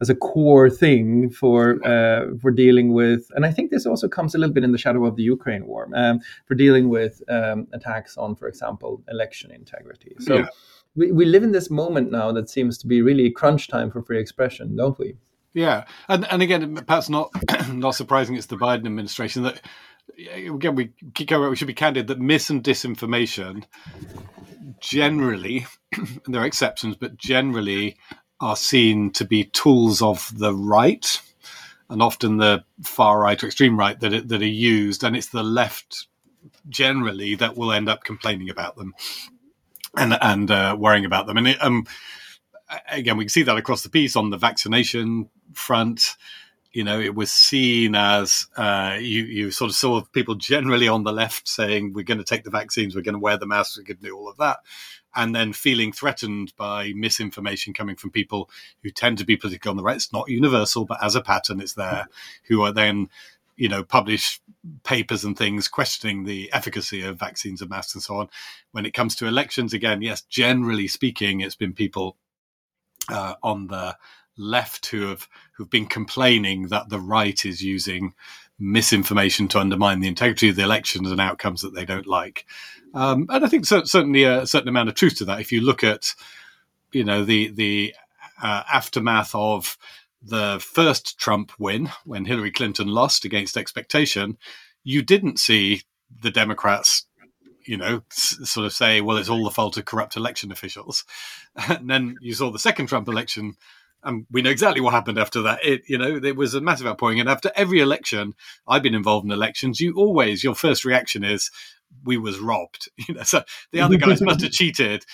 [0.00, 3.30] as a core thing for uh, for dealing with.
[3.34, 5.66] And I think this also comes a little bit in the shadow of the Ukraine
[5.66, 10.14] war um, for dealing with um, attacks on, for example, election integrity.
[10.20, 10.38] So.
[10.38, 10.46] Yeah.
[10.96, 14.02] We, we live in this moment now that seems to be really crunch time for
[14.02, 15.16] free expression, don't we?
[15.54, 17.30] Yeah, and and again, perhaps not
[17.68, 18.36] not surprising.
[18.36, 19.60] It's the Biden administration that
[20.34, 21.48] again we keep going.
[21.48, 23.64] we should be candid that mis and disinformation
[24.80, 25.66] generally,
[26.26, 27.96] there are exceptions, but generally
[28.40, 31.20] are seen to be tools of the right,
[31.88, 35.44] and often the far right or extreme right that that are used, and it's the
[35.44, 36.08] left
[36.68, 38.92] generally that will end up complaining about them
[39.96, 41.36] and and uh, worrying about them.
[41.36, 41.86] And it, um,
[42.88, 46.16] again, we can see that across the piece on the vaccination front.
[46.72, 51.04] You know, it was seen as uh, you you sort of saw people generally on
[51.04, 53.78] the left saying we're going to take the vaccines, we're going to wear the masks,
[53.78, 54.58] we're going to do all of that,
[55.14, 58.50] and then feeling threatened by misinformation coming from people
[58.82, 59.96] who tend to be politically on the right.
[59.96, 62.08] It's not universal, but as a pattern, it's there.
[62.48, 63.08] Who are then
[63.56, 64.40] you know, publish
[64.82, 68.28] papers and things questioning the efficacy of vaccines and masks and so on.
[68.72, 72.16] When it comes to elections, again, yes, generally speaking, it's been people
[73.08, 73.96] uh, on the
[74.36, 78.14] left who have who've been complaining that the right is using
[78.58, 82.46] misinformation to undermine the integrity of the elections and outcomes that they don't like.
[82.94, 85.40] Um, and I think certainly a certain amount of truth to that.
[85.40, 86.14] If you look at,
[86.92, 87.94] you know, the the
[88.42, 89.76] uh, aftermath of
[90.26, 94.38] the first Trump win when Hillary Clinton lost against expectation,
[94.82, 95.82] you didn't see
[96.22, 97.06] the Democrats
[97.66, 101.04] you know, sort of say, well, it's all the fault of corrupt election officials.
[101.68, 103.54] And then you saw the second Trump election
[104.04, 105.64] and we know exactly what happened after that.
[105.64, 108.34] It, you know, there was a massive outpouring, and after every election,
[108.68, 109.80] I've been involved in elections.
[109.80, 111.50] You always, your first reaction is,
[112.04, 115.04] "We was robbed." You know, so the other guys must have cheated.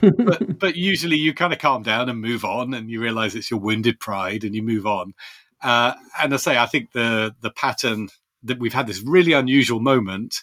[0.00, 3.50] But but usually you kind of calm down and move on, and you realize it's
[3.50, 5.14] your wounded pride, and you move on.
[5.62, 8.08] Uh, and I say, I think the the pattern
[8.42, 10.42] that we've had this really unusual moment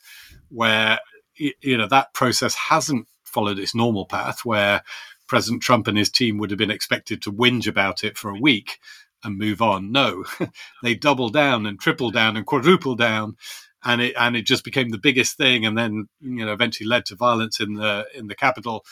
[0.49, 0.99] where
[1.35, 4.81] you know that process hasn't followed its normal path, where
[5.27, 8.39] President Trump and his team would have been expected to whinge about it for a
[8.39, 8.79] week
[9.23, 9.91] and move on.
[9.91, 10.25] No,
[10.83, 13.35] they double down and triple down and quadruple down,
[13.83, 17.05] and it and it just became the biggest thing, and then you know eventually led
[17.07, 18.85] to violence in the in the Capitol,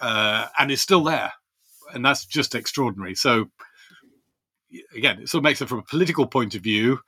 [0.00, 1.32] uh, and it's still there,
[1.92, 3.14] and that's just extraordinary.
[3.14, 3.46] So
[4.94, 7.00] again, it sort of makes it from a political point of view.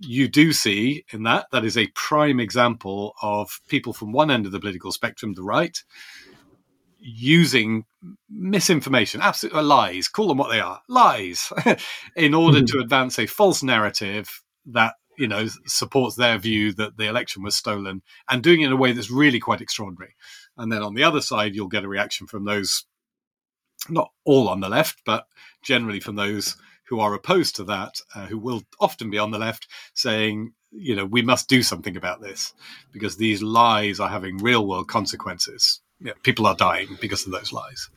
[0.00, 4.46] You do see in that that is a prime example of people from one end
[4.46, 5.76] of the political spectrum, the right,
[7.00, 7.84] using
[8.30, 11.52] misinformation, absolute uh, lies, call them what they are, lies,
[12.16, 12.66] in order mm-hmm.
[12.66, 17.56] to advance a false narrative that you know supports their view that the election was
[17.56, 20.14] stolen, and doing it in a way that's really quite extraordinary.
[20.58, 22.84] And then on the other side, you'll get a reaction from those,
[23.88, 25.26] not all on the left, but
[25.62, 26.56] generally from those
[26.88, 30.96] who are opposed to that, uh, who will often be on the left, saying, you
[30.96, 32.52] know, we must do something about this
[32.92, 37.52] because these lies are having real world consequences yeah, people are dying because of those
[37.52, 37.88] lies.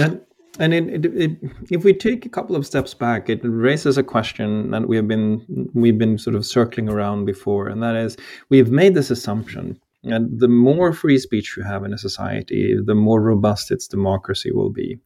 [0.00, 0.20] And
[0.58, 1.38] and it, it, it,
[1.70, 5.06] if we take a couple of steps back, it raises a question that we have
[5.06, 8.16] been we've been sort of circling around before, and that is
[8.48, 9.80] we've made this assumption
[10.12, 14.50] and the more free speech you have in a society, the more robust its democracy
[14.50, 14.98] will be.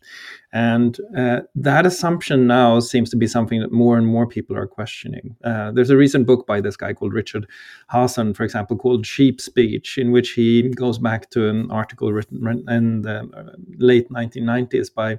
[0.52, 4.66] And uh, that assumption now seems to be something that more and more people are
[4.66, 5.36] questioning.
[5.44, 7.46] Uh, there's a recent book by this guy called Richard
[7.92, 12.68] Hasen, for example, called Cheap Speech, in which he goes back to an article written
[12.68, 15.18] in the uh, late 1990s by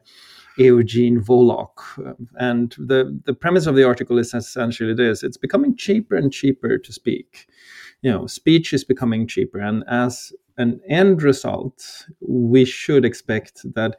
[0.58, 2.18] Eugene Volokh.
[2.36, 6.78] And the, the premise of the article is essentially this it's becoming cheaper and cheaper
[6.78, 7.48] to speak
[8.02, 9.60] you know, speech is becoming cheaper.
[9.60, 13.98] And as an end result, we should expect that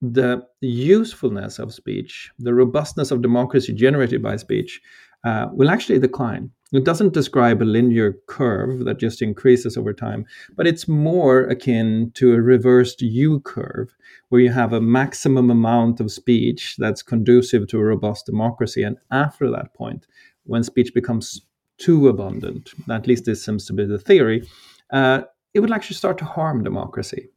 [0.00, 4.80] the usefulness of speech, the robustness of democracy generated by speech,
[5.24, 6.50] uh, will actually decline.
[6.72, 12.10] It doesn't describe a linear curve that just increases over time, but it's more akin
[12.14, 13.94] to a reversed U curve,
[14.28, 18.82] where you have a maximum amount of speech that's conducive to a robust democracy.
[18.82, 20.06] And after that point,
[20.44, 21.40] when speech becomes
[21.78, 24.48] too abundant, at least this seems to be the theory,
[24.92, 25.22] uh,
[25.54, 27.28] it would actually start to harm democracy.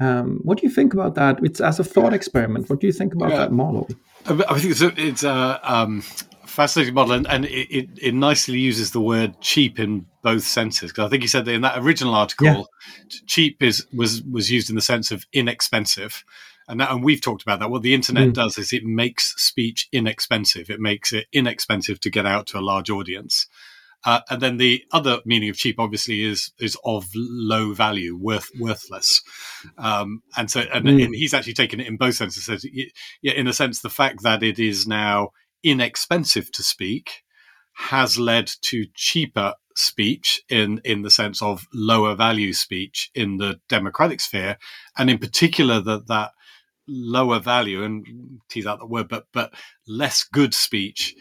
[0.00, 1.38] Um, what do you think about that?
[1.44, 2.70] It's as a thought experiment.
[2.70, 3.36] What do you think about yeah.
[3.36, 3.88] that model?
[4.26, 6.02] I think it's a, it's a um,
[6.46, 10.90] fascinating model, and, and it, it, it, nicely uses the word cheap in both senses.
[10.90, 12.62] Because I think you said that in that original article, yeah.
[13.26, 16.24] cheap is was was used in the sense of inexpensive,
[16.68, 17.70] and that, and we've talked about that.
[17.70, 18.34] What the internet mm.
[18.34, 20.70] does is it makes speech inexpensive.
[20.70, 23.46] It makes it inexpensive to get out to a large audience.
[24.04, 28.48] Uh, and then the other meaning of cheap, obviously, is is of low value, worth
[28.58, 29.22] worthless.
[29.76, 31.04] Um, and so, and, mm.
[31.04, 32.46] and, he's actually taken it in both senses.
[32.46, 32.64] Says,
[33.22, 35.30] yeah, in a sense, the fact that it is now
[35.62, 37.22] inexpensive to speak
[37.74, 43.60] has led to cheaper speech in in the sense of lower value speech in the
[43.68, 44.56] democratic sphere,
[44.96, 46.30] and in particular that that
[46.88, 48.04] lower value and
[48.48, 49.52] tease out the word, but but
[49.86, 51.14] less good speech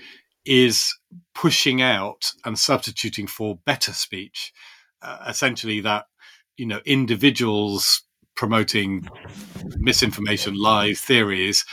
[0.50, 0.98] is
[1.36, 4.52] pushing out and substituting for better speech.
[5.02, 6.06] Uh, essentially, that
[6.58, 8.02] you know individuals
[8.36, 9.08] promoting
[9.78, 11.64] misinformation, lies, theories,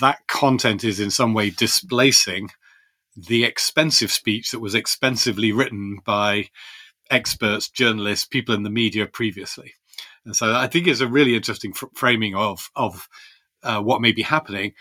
[0.00, 2.48] that content is in some way displacing
[3.16, 6.48] the expensive speech that was expensively written by
[7.10, 9.74] experts, journalists, people in the media previously.
[10.24, 13.08] And so I think it's a really interesting fr- framing of of
[13.64, 14.74] uh, what may be happening.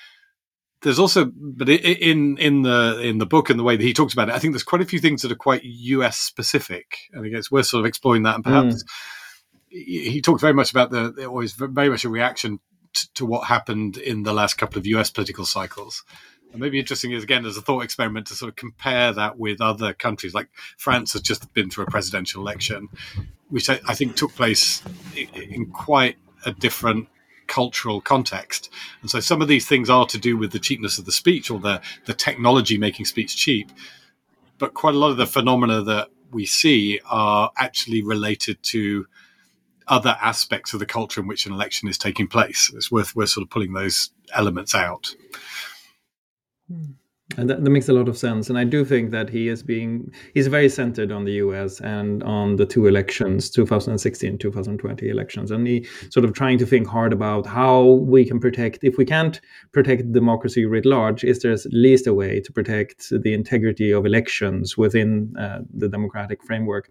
[0.82, 4.14] There's also, but in in the in the book and the way that he talks
[4.14, 6.18] about it, I think there's quite a few things that are quite U.S.
[6.18, 8.36] specific, and I guess we're sort of exploring that.
[8.36, 8.88] And perhaps mm.
[9.70, 12.60] he, talks very much about the it was very much a reaction
[12.94, 15.10] to, to what happened in the last couple of U.S.
[15.10, 16.04] political cycles.
[16.52, 19.60] And maybe interesting is again as a thought experiment to sort of compare that with
[19.60, 20.34] other countries.
[20.34, 22.88] Like France has just been through a presidential election,
[23.50, 24.82] which I, I think took place
[25.14, 27.10] in quite a different
[27.50, 28.70] cultural context.
[29.02, 31.52] And so some of these things are to do with the cheapness of the speech
[31.52, 33.72] or the, the technology making speech cheap.
[34.58, 39.08] But quite a lot of the phenomena that we see are actually related to
[39.88, 42.72] other aspects of the culture in which an election is taking place.
[42.76, 45.16] It's worth we're sort of pulling those elements out.
[46.72, 46.92] Hmm.
[47.38, 48.50] And that, that, makes a lot of sense.
[48.50, 52.24] And I do think that he is being, he's very centered on the US and
[52.24, 55.52] on the two elections, 2016, 2020 elections.
[55.52, 59.06] And he sort of trying to think hard about how we can protect, if we
[59.06, 59.40] can't
[59.74, 64.08] protect democracy writ large, is there at least a way to protect the integrity of
[64.08, 66.90] elections within uh, the democratic framework?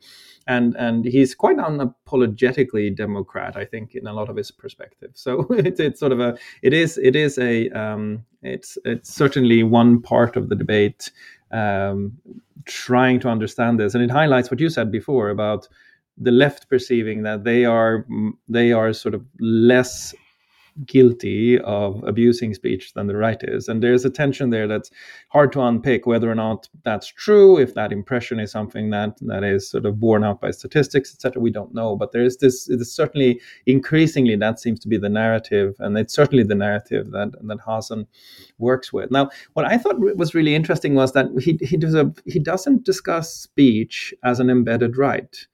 [0.49, 5.11] and and he's quite unapologetically Democrat, I think, in a lot of his perspective.
[5.14, 9.62] So it's it's sort of a it is it is a um, it's it's certainly
[9.62, 11.11] one part of the debate
[11.51, 12.18] um,
[12.64, 15.68] trying to understand this, and it highlights what you said before about
[16.16, 18.05] the left perceiving that they are
[18.49, 20.14] they are sort of less
[20.87, 23.68] guilty of abusing speech than the right is.
[23.68, 24.91] And there's a tension there that's
[25.29, 29.45] hard to unpick whether or not that's true, if that impression is something that that
[29.45, 31.41] is sort of borne out by statistics, etc.
[31.41, 31.97] We don't know.
[31.97, 35.97] But there is this it is certainly increasingly that seems to be the narrative, and
[35.99, 38.07] it's certainly the narrative that that Hasen
[38.59, 39.11] works with.
[39.11, 42.85] Now, what I thought was really interesting was that he he does a he doesn't
[42.85, 45.47] discuss speech as an embedded right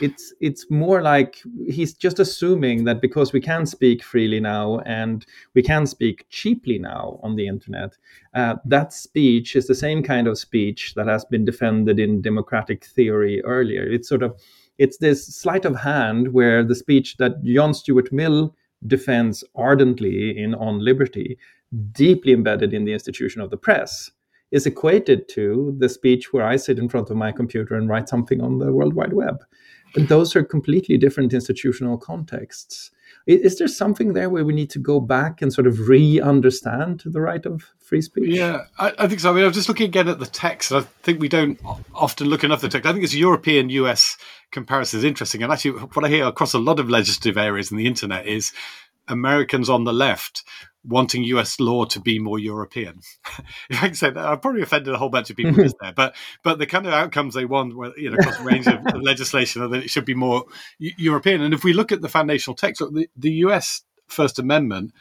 [0.00, 5.26] it's it's more like he's just assuming that because we can speak freely now and
[5.54, 7.96] we can speak cheaply now on the internet,
[8.34, 12.84] uh, that speech is the same kind of speech that has been defended in democratic
[12.84, 13.82] theory earlier.
[13.82, 14.40] It's sort of
[14.78, 18.54] it's this sleight of hand where the speech that John Stuart Mill
[18.86, 21.38] defends ardently in On Liberty,
[21.92, 24.10] deeply embedded in the institution of the press,
[24.50, 28.08] is equated to the speech where I sit in front of my computer and write
[28.08, 29.44] something on the World Wide Web.
[29.94, 32.90] But those are completely different institutional contexts.
[33.26, 37.20] Is there something there where we need to go back and sort of re-understand the
[37.20, 38.34] right of free speech?
[38.34, 39.30] Yeah, I, I think so.
[39.30, 40.70] I mean, I was just looking again at the text.
[40.72, 41.60] and I think we don't
[41.94, 42.88] often look enough at the text.
[42.88, 44.16] I think it's European-US
[44.50, 45.42] comparison is interesting.
[45.42, 48.52] And actually, what I hear across a lot of legislative areas in the internet is
[49.06, 50.44] Americans on the left
[50.84, 53.00] wanting US law to be more European.
[53.70, 56.14] if I can say that, I've probably offended a whole bunch of people there, but
[56.42, 59.68] but the kind of outcomes they want, you know, across a range of, legislation, are
[59.68, 60.44] that it should be more
[60.78, 61.42] European.
[61.42, 64.92] And if we look at the foundational text, look, the, the US First Amendment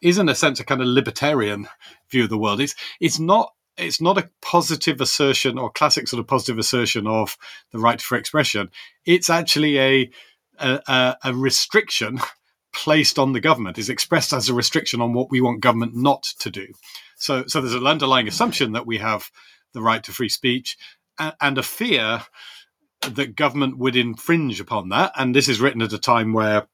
[0.00, 1.68] is in a sense a kind of libertarian
[2.10, 2.60] view of the world.
[2.60, 7.38] It's it's not it's not a positive assertion or classic sort of positive assertion of
[7.70, 8.70] the right for expression.
[9.06, 10.10] It's actually a
[10.58, 12.20] a, a restriction
[12.72, 16.22] placed on the government is expressed as a restriction on what we want government not
[16.40, 16.66] to do.
[17.16, 19.30] So, so there's an underlying assumption that we have
[19.74, 20.76] the right to free speech
[21.18, 22.22] and, and a fear
[23.02, 25.12] that government would infringe upon that.
[25.16, 26.66] And this is written at a time where,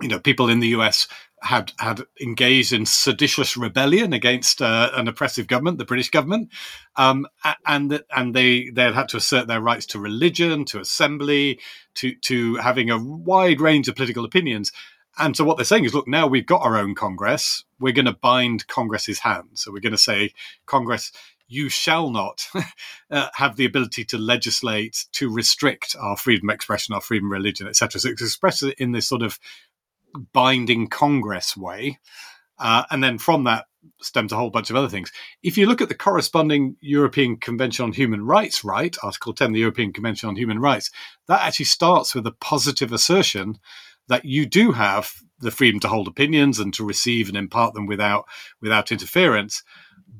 [0.00, 1.06] you know, people in the US
[1.42, 6.50] had had engaged in seditious rebellion against uh, an oppressive government, the British government,
[6.96, 7.26] um,
[7.66, 11.60] and and they they had had to assert their rights to religion, to assembly,
[11.94, 14.72] to to having a wide range of political opinions.
[15.18, 17.64] And so what they're saying is, look, now we've got our own Congress.
[17.78, 19.62] We're going to bind Congress's hands.
[19.62, 20.32] So we're going to say,
[20.66, 21.12] Congress,
[21.48, 22.46] you shall not
[23.10, 27.32] uh, have the ability to legislate to restrict our freedom of expression, our freedom of
[27.32, 28.00] religion, etc.
[28.00, 29.38] So it's expressed in this sort of
[30.32, 31.98] binding Congress way.
[32.58, 33.66] Uh, and then from that,
[34.00, 35.10] stems a whole bunch of other things.
[35.42, 39.60] If you look at the corresponding European Convention on Human Rights right, Article 10, the
[39.60, 40.90] European Convention on Human Rights,
[41.26, 43.58] that actually starts with a positive assertion
[44.08, 47.86] that you do have the freedom to hold opinions and to receive and impart them
[47.86, 48.26] without
[48.60, 49.62] without interference,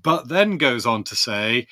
[0.02, 1.66] but then goes on to say,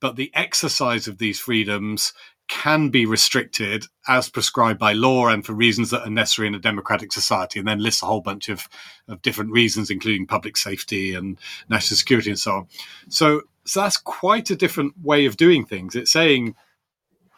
[0.00, 2.12] but the exercise of these freedoms
[2.46, 6.58] can be restricted as prescribed by law and for reasons that are necessary in a
[6.58, 8.68] democratic society, and then lists a whole bunch of,
[9.08, 11.38] of different reasons, including public safety and
[11.70, 12.66] national security and so on.
[13.08, 15.96] So, so that's quite a different way of doing things.
[15.96, 16.54] It's saying,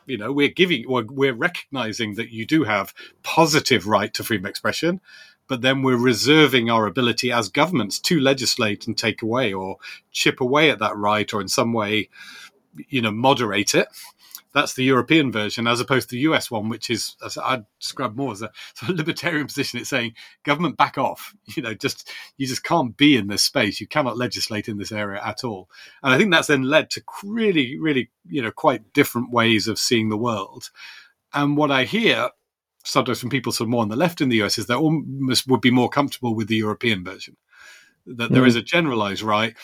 [0.07, 4.47] you know, we're giving, we're, we're recognizing that you do have positive right to freedom
[4.47, 5.01] of expression,
[5.49, 9.77] but then we're reserving our ability as governments to legislate and take away or
[10.13, 12.09] chip away at that right or in some way,
[12.89, 13.89] you know, moderate it
[14.57, 18.33] that's the European version, as opposed to the US one, which is I'd describe more
[18.33, 19.79] as a sort of libertarian position.
[19.79, 21.35] It's saying government back off.
[21.57, 23.81] You know, just you just can't be in this space.
[23.81, 25.69] You cannot legislate in this area at all.
[26.03, 29.79] And I think that's then led to really, really, you know, quite different ways of
[29.79, 30.71] seeing the world.
[31.33, 32.31] And what I hear
[32.85, 35.47] sometimes from people sort of more on the left in the US is they almost
[35.47, 37.37] would be more comfortable with the European version.
[38.07, 38.49] That there mm.
[38.49, 39.55] is a generalized right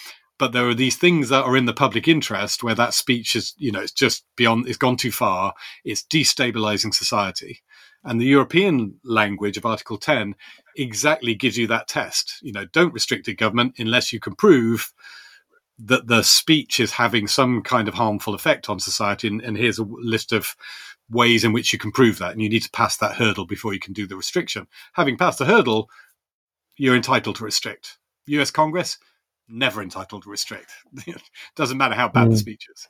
[0.42, 3.54] but there are these things that are in the public interest where that speech is,
[3.58, 5.54] you know, it's just beyond, it's gone too far.
[5.84, 7.62] It's destabilizing society.
[8.02, 10.34] And the European language of Article 10
[10.76, 12.40] exactly gives you that test.
[12.42, 14.92] You know, don't restrict a government unless you can prove
[15.78, 19.28] that the speech is having some kind of harmful effect on society.
[19.28, 20.56] And, and, here's a list of
[21.08, 22.32] ways in which you can prove that.
[22.32, 24.66] And you need to pass that hurdle before you can do the restriction.
[24.94, 25.88] Having passed the hurdle,
[26.76, 27.98] you're entitled to restrict.
[28.26, 28.98] US Congress,
[29.52, 30.72] never entitled to restrict.
[31.56, 32.30] Doesn't matter how bad mm.
[32.30, 32.88] the speech is.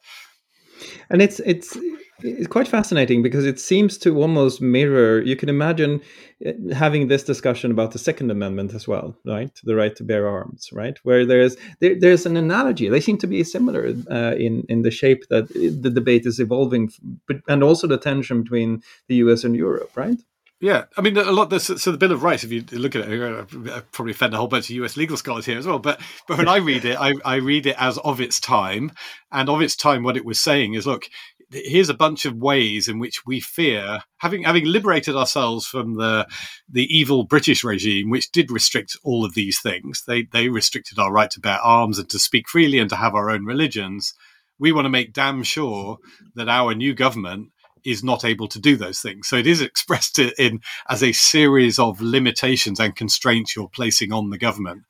[1.10, 1.76] And it's it's
[2.24, 5.20] it's quite fascinating because it seems to almost mirror.
[5.20, 6.00] You can imagine
[6.44, 9.50] eh, having this discussion about the Second Amendment as well, right?
[9.64, 10.98] The right to bear arms, right?
[11.02, 12.88] Where there's there, there's an analogy.
[12.88, 16.90] They seem to be similar uh, in in the shape that the debate is evolving,
[17.26, 19.44] but and also the tension between the U.S.
[19.44, 20.20] and Europe, right?
[20.62, 21.50] Yeah, I mean, a lot.
[21.50, 24.36] This, so the Bill of Rights, if you look at it, I probably offend a
[24.36, 24.96] whole bunch of U.S.
[24.96, 25.80] legal scholars here as well.
[25.80, 28.92] But but when I read it, I, I read it as of its time,
[29.32, 31.06] and of its time, what it was saying is, look,
[31.50, 36.28] here's a bunch of ways in which we fear having having liberated ourselves from the
[36.68, 40.04] the evil British regime, which did restrict all of these things.
[40.06, 43.16] They they restricted our right to bear arms and to speak freely and to have
[43.16, 44.14] our own religions.
[44.60, 45.98] We want to make damn sure
[46.36, 47.48] that our new government
[47.84, 49.28] is not able to do those things.
[49.28, 54.30] So it is expressed in as a series of limitations and constraints you're placing on
[54.30, 54.82] the government,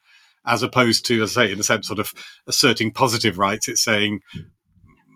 [0.46, 2.12] as opposed to, as I say, in a sense, sort of
[2.46, 3.68] asserting positive rights.
[3.68, 4.20] It's saying,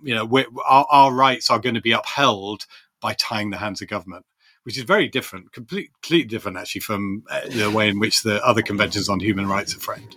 [0.03, 2.67] you know, our, our rights are going to be upheld
[3.01, 4.25] by tying the hands of government
[4.65, 8.63] which is very different, completely different actually from uh, the way in which the other
[8.63, 10.17] conventions on human rights are framed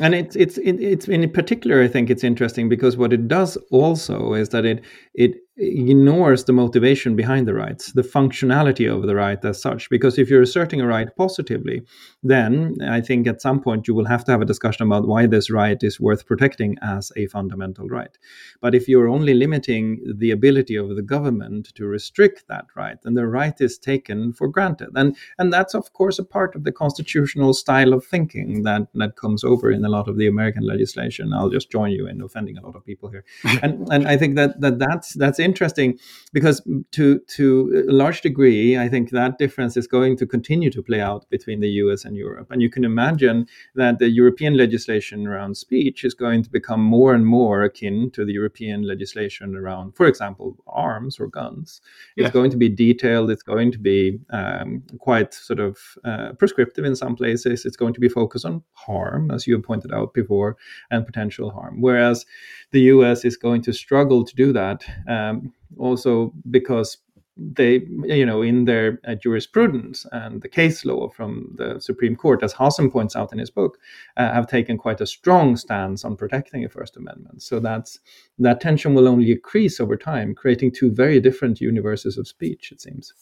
[0.00, 4.34] and it's it's it's in particular i think it's interesting because what it does also
[4.34, 4.82] is that it
[5.14, 9.90] it ignores the motivation behind the rights, the functionality of the right as such.
[9.90, 11.82] Because if you're asserting a right positively,
[12.22, 15.26] then I think at some point you will have to have a discussion about why
[15.26, 18.16] this right is worth protecting as a fundamental right.
[18.62, 23.14] But if you're only limiting the ability of the government to restrict that right, then
[23.14, 24.90] the right is taken for granted.
[24.94, 29.16] And and that's of course a part of the constitutional style of thinking that that
[29.16, 31.34] comes over in a lot of the American legislation.
[31.34, 33.24] I'll just join you in offending a lot of people here.
[33.62, 35.98] and and I think that, that that's that's interesting
[36.32, 36.62] because
[36.92, 41.00] to to a large degree, I think that difference is going to continue to play
[41.00, 42.04] out between the U.S.
[42.04, 42.48] and Europe.
[42.50, 47.14] And you can imagine that the European legislation around speech is going to become more
[47.14, 51.80] and more akin to the European legislation around, for example, arms or guns.
[52.16, 52.30] It's yeah.
[52.30, 53.30] going to be detailed.
[53.30, 57.64] It's going to be um, quite sort of uh, prescriptive in some places.
[57.64, 60.56] It's going to be focused on harm, as you pointed out before,
[60.90, 61.80] and potential harm.
[61.80, 62.24] Whereas
[62.70, 64.84] the US is going to struggle to do that,
[65.32, 66.98] um, also because
[67.36, 72.42] they, you know, in their uh, jurisprudence and the case law from the Supreme Court,
[72.42, 73.78] as Hasen points out in his book,
[74.16, 77.42] uh, have taken quite a strong stance on protecting the First Amendment.
[77.42, 77.98] So that's
[78.38, 82.70] that tension will only increase over time, creating two very different universes of speech.
[82.70, 83.12] It seems.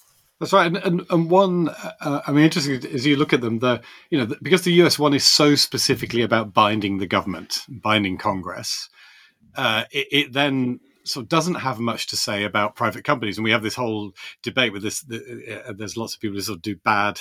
[0.40, 3.60] That's right, and and, and one, uh, I mean, interesting as you look at them,
[3.60, 3.80] the
[4.10, 8.88] you know because the US one is so specifically about binding the government, binding Congress
[9.56, 13.44] uh, it, it, then sort of doesn't have much to say about private companies, and
[13.44, 15.00] we have this whole debate with this.
[15.00, 17.20] The, uh, there's lots of people who sort of do bad,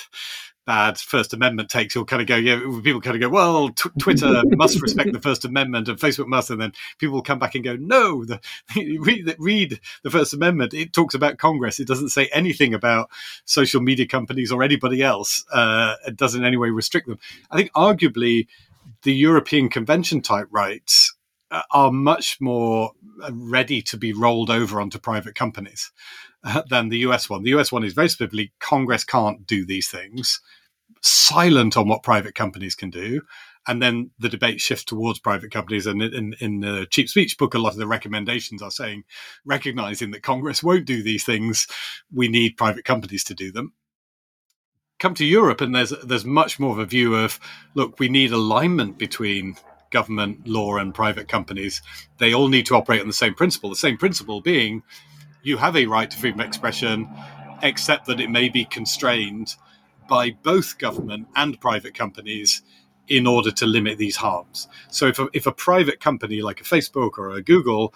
[0.66, 1.94] bad First Amendment takes.
[1.94, 5.44] Who'll kind of go, yeah, people kind of go, well, Twitter must respect the First
[5.44, 8.40] Amendment, and Facebook must, and then people will come back and go, no, the,
[8.76, 10.74] read, read the First Amendment.
[10.74, 11.80] It talks about Congress.
[11.80, 13.10] It doesn't say anything about
[13.44, 15.44] social media companies or anybody else.
[15.52, 17.18] Uh, it doesn't in any way restrict them.
[17.50, 18.46] I think arguably
[19.02, 21.09] the European Convention type rights uh,
[21.70, 22.92] are much more
[23.22, 25.90] uh, ready to be rolled over onto private companies
[26.44, 27.42] uh, than the US one.
[27.42, 30.40] The US one is very specifically Congress can't do these things,
[31.00, 33.22] silent on what private companies can do.
[33.68, 35.86] And then the debate shifts towards private companies.
[35.86, 39.04] And in, in the cheap speech book, a lot of the recommendations are saying,
[39.44, 41.66] recognizing that Congress won't do these things,
[42.12, 43.74] we need private companies to do them
[45.00, 47.40] come to Europe, and there's there's much more of a view of
[47.74, 49.56] look, we need alignment between
[49.90, 51.82] government, law, and private companies.
[52.18, 53.70] They all need to operate on the same principle.
[53.70, 54.82] The same principle being,
[55.42, 57.08] you have a right to freedom of expression,
[57.62, 59.54] except that it may be constrained
[60.08, 62.62] by both government and private companies
[63.08, 64.68] in order to limit these harms.
[64.90, 67.92] So if a, if a private company like a Facebook or a Google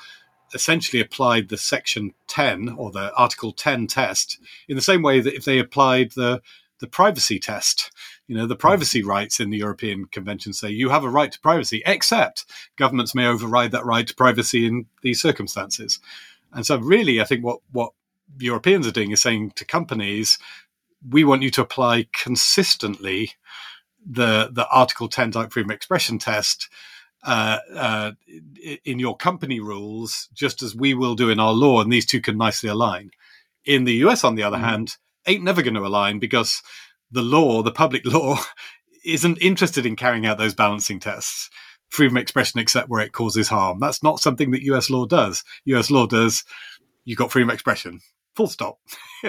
[0.53, 4.39] essentially applied the section 10 or the article 10 test
[4.69, 6.41] in the same way that if they applied the
[6.81, 7.91] the privacy test.
[8.27, 11.41] You know, the privacy rights in the European Convention say you have a right to
[11.41, 12.45] privacy, except
[12.77, 15.99] governments may override that right to privacy in these circumstances.
[16.53, 17.93] And so, really, I think what what
[18.39, 20.39] Europeans are doing is saying to companies,
[21.09, 23.33] we want you to apply consistently
[24.07, 26.69] the the Article 10 type freedom of expression test
[27.25, 28.13] uh, uh,
[28.85, 32.21] in your company rules, just as we will do in our law, and these two
[32.21, 33.11] can nicely align.
[33.65, 34.65] In the US, on the other mm.
[34.65, 34.97] hand,
[35.27, 36.63] ain't never going to align because
[37.15, 38.39] the law, the public law,
[39.05, 41.49] isn't interested in carrying out those balancing tests.
[41.89, 43.79] Freedom of expression, except where it causes harm.
[43.79, 45.45] That's not something that US law does.
[45.65, 46.45] US law does,
[47.05, 48.01] you've got freedom of expression.
[48.35, 48.79] Full stop.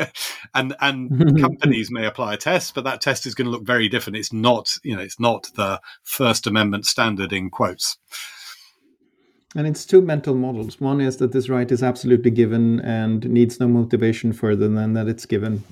[0.56, 3.88] and and companies may apply a test, but that test is going to look very
[3.88, 4.18] different.
[4.18, 7.98] It's not, you know, it's not the First Amendment standard in quotes.
[9.56, 10.82] And it's two mental models.
[10.82, 15.08] One is that this right is absolutely given and needs no motivation further than that
[15.08, 15.64] it's given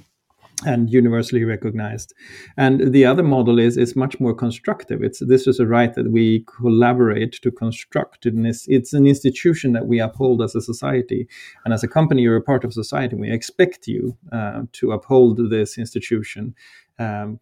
[0.65, 2.13] and universally recognized.
[2.57, 5.03] And the other model is is much more constructive.
[5.03, 8.25] It's this is a right that we collaborate to construct.
[8.25, 11.27] And it's, it's an institution that we uphold as a society.
[11.65, 13.15] And as a company, you're a part of society.
[13.15, 16.55] We expect you uh, to uphold this institution.
[16.99, 17.39] Um,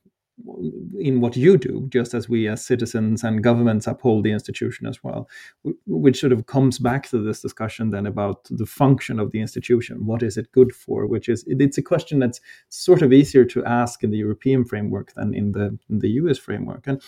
[1.00, 5.04] in what you do, just as we as citizens and governments uphold the institution as
[5.04, 5.30] well,
[5.86, 10.06] which sort of comes back to this discussion then about the function of the institution.
[10.06, 11.06] What is it good for?
[11.08, 15.14] Which is it's a question that's sort of easier to ask in the European framework
[15.14, 16.88] than in the in the US framework.
[16.88, 17.02] And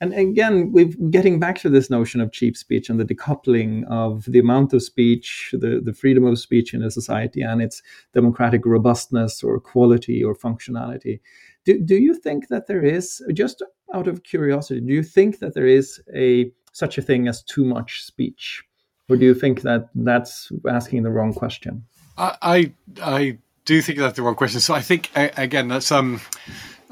[0.00, 4.24] and again, we're getting back to this notion of cheap speech and the decoupling of
[4.24, 7.82] the amount of speech, the, the freedom of speech in a society and its
[8.14, 11.20] democratic robustness or quality or functionality.
[11.64, 13.62] Do, do you think that there is, just
[13.94, 17.64] out of curiosity, do you think that there is a such a thing as too
[17.64, 18.62] much speech?
[19.08, 21.84] Or do you think that that's asking the wrong question?
[22.16, 24.60] I, I, I do think that's the wrong question.
[24.60, 25.90] So I think, again, that's.
[25.92, 26.20] um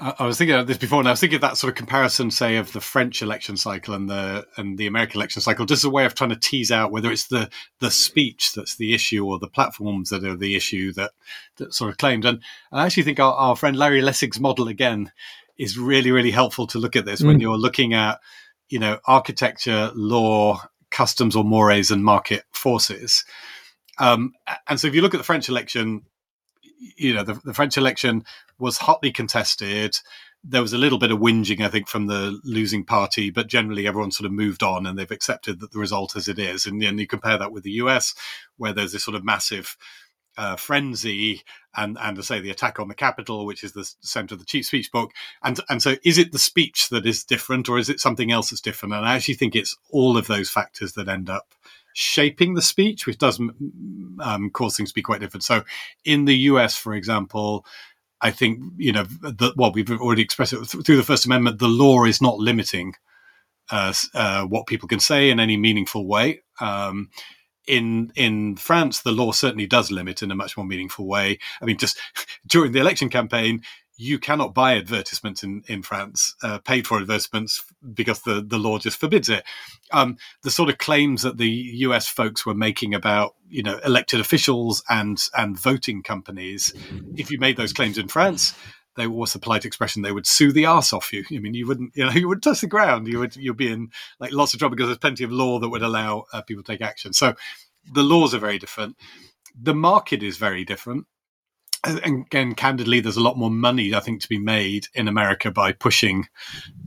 [0.00, 2.30] I was thinking of this before, and I was thinking of that sort of comparison,
[2.30, 5.88] say, of the French election cycle and the and the American election cycle, just as
[5.88, 9.26] a way of trying to tease out whether it's the the speech that's the issue
[9.26, 11.10] or the platforms that are the issue that
[11.56, 12.24] that sort of claimed.
[12.24, 12.40] And
[12.70, 15.10] I actually think our, our friend Larry Lessig's model again
[15.56, 17.26] is really really helpful to look at this mm.
[17.26, 18.20] when you're looking at
[18.68, 23.24] you know architecture, law, customs or mores, and market forces.
[23.98, 24.32] Um,
[24.68, 26.02] and so if you look at the French election,
[26.96, 28.24] you know, the, the French election
[28.58, 29.96] was hotly contested.
[30.44, 33.86] There was a little bit of whinging, I think, from the losing party, but generally
[33.86, 36.66] everyone sort of moved on and they've accepted that the result as it is.
[36.66, 38.14] And, and you compare that with the US,
[38.56, 39.76] where there's this sort of massive
[40.38, 41.42] uh, frenzy
[41.76, 44.46] and and to say the attack on the Capitol, which is the center of the
[44.46, 45.10] cheap speech book,
[45.42, 48.50] and and so is it the speech that is different, or is it something else
[48.50, 48.94] that's different?
[48.94, 51.54] And I actually think it's all of those factors that end up
[51.92, 53.40] shaping the speech, which does
[54.20, 55.42] um, cause things to be quite different.
[55.42, 55.64] So,
[56.04, 57.66] in the US, for example,
[58.20, 61.58] I think you know the, well we've already expressed it through the First Amendment.
[61.58, 62.94] The law is not limiting
[63.70, 66.42] uh, uh, what people can say in any meaningful way.
[66.60, 67.10] Um,
[67.66, 71.38] in in France, the law certainly does limit in a much more meaningful way.
[71.60, 71.98] I mean, just
[72.46, 73.62] during the election campaign,
[74.00, 78.78] you cannot buy advertisements in in France, uh, paid for advertisements, because the the law
[78.78, 79.44] just forbids it.
[79.92, 82.06] Um, the sort of claims that the U.S.
[82.06, 86.72] folks were making about you know elected officials and and voting companies,
[87.16, 88.54] if you made those claims in France,
[88.94, 90.02] they what's the polite expression?
[90.02, 91.24] They would sue the ass off you.
[91.32, 93.08] I mean, you wouldn't, you know, you would touch the ground.
[93.08, 93.90] You would, you'd be in
[94.20, 96.72] like lots of trouble because there's plenty of law that would allow uh, people to
[96.72, 97.12] take action.
[97.12, 97.34] So
[97.92, 98.96] the laws are very different.
[99.60, 101.06] The market is very different
[101.96, 105.50] and again, candidly, there's a lot more money I think to be made in America
[105.50, 106.28] by pushing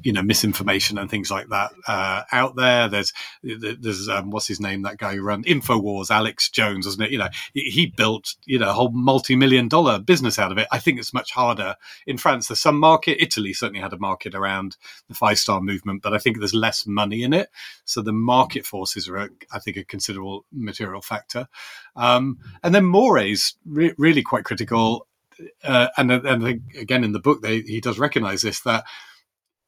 [0.04, 2.88] you know misinformation and things like that uh, out there.
[2.88, 7.12] There's there's um, what's his name that guy who ran Infowars, Alex Jones, wasn't it?
[7.12, 10.68] You know he built you know a whole multi million dollar business out of it.
[10.72, 11.76] I think it's much harder
[12.08, 12.48] in France.
[12.48, 13.22] There's some market.
[13.22, 14.78] Italy certainly had a market around
[15.08, 17.50] the five star movement, but I think there's less money in it.
[17.86, 21.48] So the market forces are, I think, a considerable material factor.
[21.96, 24.91] Um, and then More's re- really quite critical.
[25.64, 28.86] Uh, and, and I think again in the book they, he does recognize this that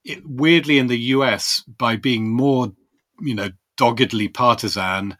[0.03, 2.73] it, weirdly in the US by being more
[3.21, 5.17] you know doggedly partisan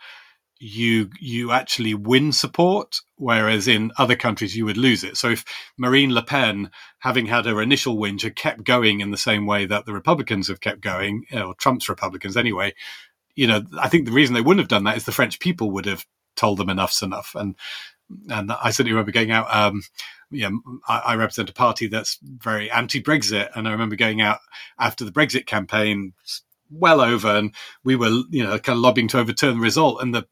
[0.60, 5.43] you you actually win support whereas in other countries you would lose it so if
[5.78, 9.66] Marine Le Pen having had her initial win had kept going in the same way
[9.66, 12.74] that the Republicans have kept going or Trump's Republicans anyway
[13.36, 15.72] you know I think the reason they wouldn't have done that is the French people
[15.72, 17.56] would have told them enough's enough and
[18.30, 19.54] and I certainly remember going out.
[19.54, 19.82] Um,
[20.34, 24.39] you know, I, I, represent a party that's very anti-Brexit, and I remember going out
[24.79, 26.13] after the Brexit campaign,
[26.70, 27.53] well over, and
[27.84, 30.28] we were, you know, kind of lobbying to overturn the result, and the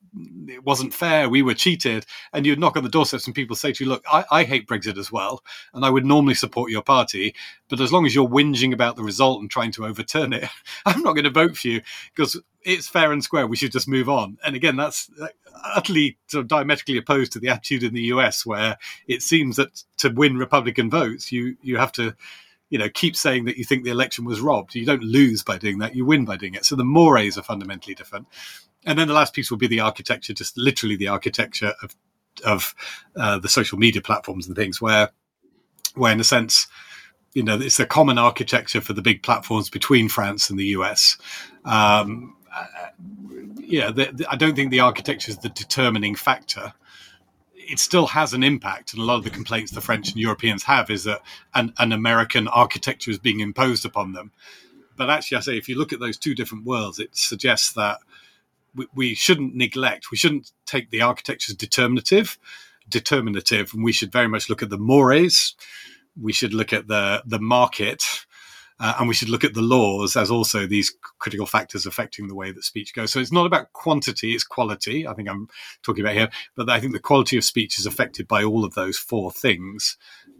[0.47, 1.29] it wasn't fair.
[1.29, 4.03] We were cheated, and you'd knock on the doorsteps, and people say to you, "Look,
[4.11, 7.35] I, I hate Brexit as well, and I would normally support your party,
[7.69, 10.49] but as long as you're whinging about the result and trying to overturn it,
[10.85, 11.81] I'm not going to vote for you
[12.15, 13.47] because it's fair and square.
[13.47, 15.09] We should just move on." And again, that's
[15.63, 18.77] utterly sort of diametrically opposed to the attitude in the US, where
[19.07, 22.15] it seems that to win Republican votes, you you have to
[22.71, 24.73] you know, keep saying that you think the election was robbed.
[24.73, 26.65] You don't lose by doing that; you win by doing it.
[26.65, 28.27] So the mores are fundamentally different.
[28.85, 31.95] And then the last piece will be the architecture, just literally the architecture of
[32.45, 32.73] of
[33.17, 35.09] uh, the social media platforms and things, where
[35.95, 36.67] where in a sense,
[37.33, 41.17] you know, it's a common architecture for the big platforms between France and the US.
[41.65, 42.65] Um, uh,
[43.59, 46.73] yeah, the, the, I don't think the architecture is the determining factor
[47.69, 48.93] it still has an impact.
[48.93, 51.21] And a lot of the complaints the French and Europeans have is that
[51.53, 54.31] an, an American architecture is being imposed upon them.
[54.97, 57.99] But actually, I say if you look at those two different worlds, it suggests that
[58.75, 62.37] we, we shouldn't neglect, we shouldn't take the architecture as determinative,
[62.87, 65.55] determinative, and we should very much look at the mores.
[66.21, 68.25] We should look at the the market
[68.81, 72.35] uh, and we should look at the laws as also these critical factors affecting the
[72.35, 73.11] way that speech goes.
[73.11, 75.07] So it's not about quantity, it's quality.
[75.07, 75.47] I think I'm
[75.83, 78.73] talking about here, but I think the quality of speech is affected by all of
[78.73, 79.97] those four things.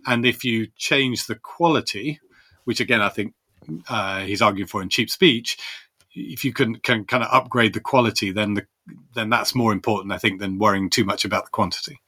[0.07, 2.19] And if you change the quality,
[2.63, 3.35] which again, I think
[3.87, 5.59] uh, he's arguing for in cheap speech,
[6.15, 8.65] if you can, can kind of upgrade the quality, then the,
[9.13, 12.01] then that's more important, I think, than worrying too much about the quantity.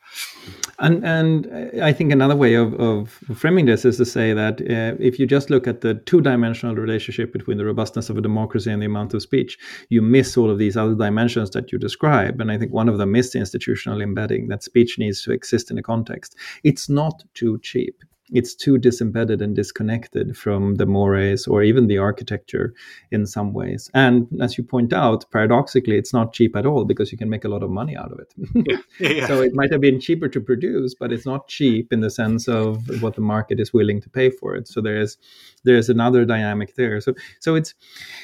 [0.79, 1.47] And and
[1.81, 5.27] I think another way of, of framing this is to say that uh, if you
[5.27, 9.13] just look at the two-dimensional relationship between the robustness of a democracy and the amount
[9.13, 9.57] of speech,
[9.89, 12.41] you miss all of these other dimensions that you describe.
[12.41, 15.69] And I think one of them is the institutional embedding that speech needs to exist
[15.69, 16.35] in a context.
[16.63, 21.97] It's not too cheap it's too disembedded and disconnected from the mores or even the
[21.97, 22.73] architecture
[23.11, 23.91] in some ways.
[23.93, 27.43] And as you point out, paradoxically, it's not cheap at all because you can make
[27.43, 28.33] a lot of money out of it.
[28.55, 28.77] yeah.
[28.99, 29.27] Yeah.
[29.27, 32.47] so it might have been cheaper to produce, but it's not cheap in the sense
[32.47, 34.67] of what the market is willing to pay for it.
[34.67, 35.17] So there is
[35.65, 37.01] there's another dynamic there.
[37.01, 37.73] So so it's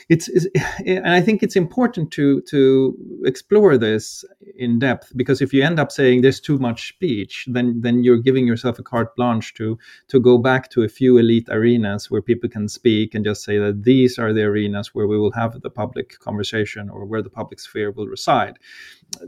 [0.08, 0.48] it's, it's
[0.86, 2.96] and I think it's important to to
[3.26, 4.24] explore this
[4.56, 8.18] in depth because if you end up saying there's too much speech, then then you're
[8.18, 12.22] giving yourself a carte blanche to to go back to a few elite arenas where
[12.22, 15.62] people can speak and just say that these are the arenas where we will have
[15.62, 18.58] the public conversation or where the public sphere will reside.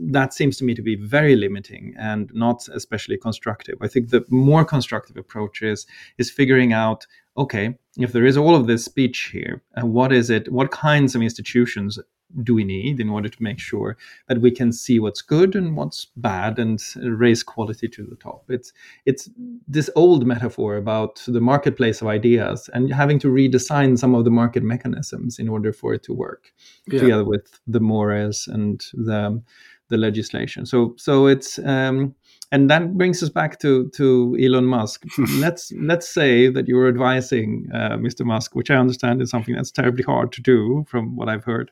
[0.00, 3.78] That seems to me to be very limiting and not especially constructive.
[3.80, 5.86] I think the more constructive approach is
[6.18, 7.06] is figuring out
[7.36, 10.52] okay, if there is all of this speech here, and what is it?
[10.52, 11.98] What kinds of institutions
[12.42, 13.96] do we need in order to make sure
[14.28, 18.44] that we can see what's good and what's bad and raise quality to the top
[18.48, 18.72] it's
[19.06, 19.28] it's
[19.68, 24.30] this old metaphor about the marketplace of ideas and having to redesign some of the
[24.30, 26.52] market mechanisms in order for it to work
[26.86, 27.00] yeah.
[27.00, 29.42] together with the mores and the
[29.88, 32.14] the legislation so so it's um,
[32.52, 35.04] and that brings us back to to Elon Musk.
[35.38, 38.24] let's let's say that you're advising uh, Mr.
[38.24, 41.70] Musk, which I understand is something that's terribly hard to do, from what I've heard.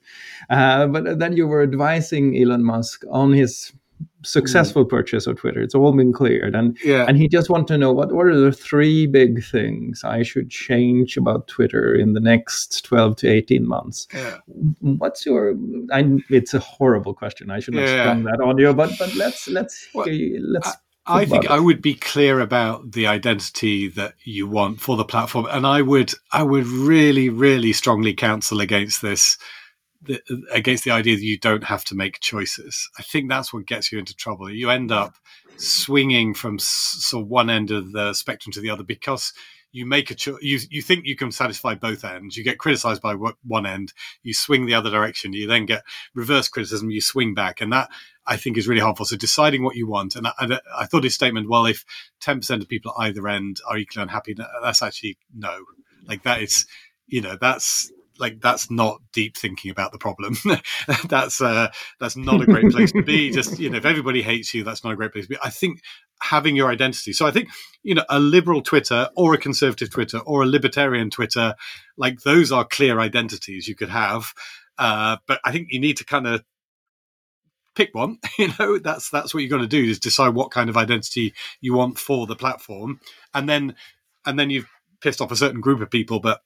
[0.48, 3.72] Uh, but that you were advising Elon Musk on his
[4.22, 4.88] successful mm.
[4.88, 5.60] purchase of Twitter.
[5.60, 7.04] It's all been cleared, and yeah.
[7.08, 10.50] and he just want to know what what are the three big things I should
[10.50, 14.06] change about Twitter in the next twelve to eighteen months.
[14.12, 14.38] Yeah.
[14.80, 15.54] What's your?
[15.92, 17.50] I, it's a horrible question.
[17.50, 18.04] I should have yeah.
[18.04, 20.68] sprung that on you, but but let's let's well, let's.
[21.06, 21.50] I, I think it.
[21.50, 25.82] I would be clear about the identity that you want for the platform, and I
[25.82, 29.38] would I would really really strongly counsel against this
[30.02, 30.20] the,
[30.52, 32.88] against the idea that you don't have to make choices.
[32.98, 34.50] I think that's what gets you into trouble.
[34.50, 35.14] You end up
[35.56, 39.32] swinging from sort of one end of the spectrum to the other because
[39.72, 42.36] you make a cho- you you think you can satisfy both ends.
[42.36, 43.92] You get criticized by one end,
[44.22, 45.32] you swing the other direction.
[45.32, 45.84] You then get
[46.14, 47.88] reverse criticism, you swing back, and that
[48.26, 49.06] I think is really helpful.
[49.06, 51.84] So deciding what you want, and I, I thought his statement, well, if
[52.20, 55.64] ten percent of people at either end are equally unhappy, that's actually no.
[56.04, 56.66] Like that is,
[57.06, 60.36] you know, that's like that's not deep thinking about the problem.
[61.08, 61.68] that's uh,
[61.98, 63.30] that's not a great place to be.
[63.32, 65.38] Just you know, if everybody hates you, that's not a great place to be.
[65.42, 65.80] I think
[66.22, 67.12] having your identity.
[67.12, 67.48] So I think
[67.82, 71.54] you know, a liberal Twitter or a conservative Twitter or a libertarian Twitter,
[71.96, 74.32] like those are clear identities you could have.
[74.78, 76.44] Uh, but I think you need to kind of
[77.74, 78.18] pick one.
[78.38, 81.34] You know, that's that's what you got to do is decide what kind of identity
[81.60, 83.00] you want for the platform,
[83.34, 83.74] and then
[84.24, 84.68] and then you've
[85.00, 86.40] pissed off a certain group of people, but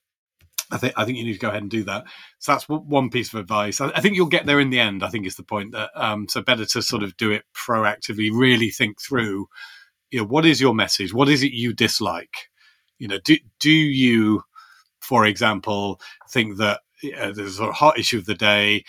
[0.70, 2.04] I think I think you need to go ahead and do that.
[2.38, 3.80] So that's one piece of advice.
[3.80, 5.02] I, think you'll get there in the end.
[5.02, 5.72] I think is the point.
[5.72, 8.30] That um, so better to sort of do it proactively.
[8.32, 9.46] Really think through.
[10.10, 11.12] You know, what is your message?
[11.12, 12.48] What is it you dislike?
[12.98, 14.42] You know, do do you,
[15.00, 16.00] for example,
[16.30, 16.80] think that
[17.18, 18.84] uh, there's a hot issue of the day?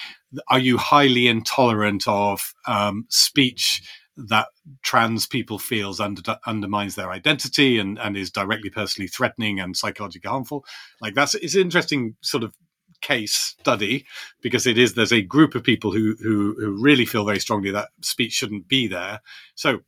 [0.50, 3.82] Are you highly intolerant of um, speech
[4.18, 4.48] that
[4.82, 10.30] trans people feels under, undermines their identity and, and is directly personally threatening and psychologically
[10.30, 10.66] harmful.
[11.02, 12.54] Like that's it's an interesting sort of
[13.02, 14.06] case study
[14.42, 17.72] because it is there's a group of people who who, who really feel very strongly
[17.72, 19.22] that speech shouldn't be there.
[19.56, 19.82] So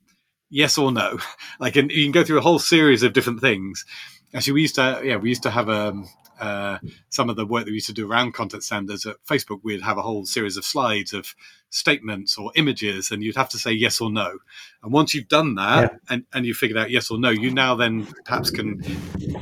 [0.49, 1.19] yes or no,
[1.59, 3.85] like and you can go through a whole series of different things.
[4.33, 6.07] Actually, we used to yeah we used to have a um,
[6.39, 6.79] uh,
[7.09, 9.81] some of the work that we used to do around content standards at Facebook, we'd
[9.81, 11.35] have a whole series of slides of
[11.69, 14.37] statements or images, and you'd have to say yes or no.
[14.83, 15.97] And once you've done that yeah.
[16.09, 18.81] and, and you've figured out yes or no, you now then perhaps can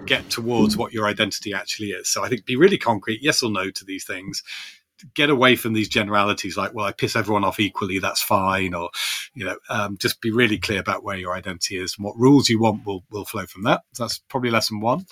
[0.06, 2.10] get towards what your identity actually is.
[2.10, 4.43] So I think be really concrete, yes or no to these things.
[5.14, 8.89] Get away from these generalities like, well, I piss everyone off equally, that's fine, or
[9.34, 12.50] you know, um, just be really clear about where your identity is and what rules
[12.50, 13.82] you want will will flow from that.
[13.93, 15.06] So that's probably lesson one.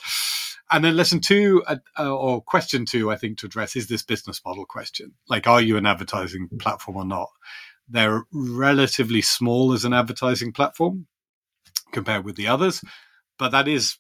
[0.74, 4.02] And then lesson two, uh, uh, or question two, I think to address is this
[4.02, 5.14] business model question.
[5.30, 7.30] Like, are you an advertising platform or not?
[7.88, 11.06] They're relatively small as an advertising platform
[11.92, 12.84] compared with the others,
[13.38, 14.00] but that is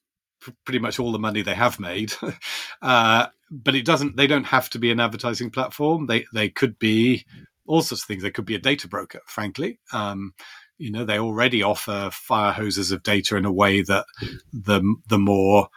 [0.66, 2.12] pretty much all the money they have made.
[2.82, 4.18] uh, but it doesn't.
[4.18, 6.08] They don't have to be an advertising platform.
[6.08, 7.24] They they could be
[7.68, 8.24] all sorts of things.
[8.24, 9.80] They could be a data broker, frankly.
[9.92, 10.34] Um,
[10.80, 14.06] you know, they already offer fire hoses of data in a way that
[14.52, 15.68] the the more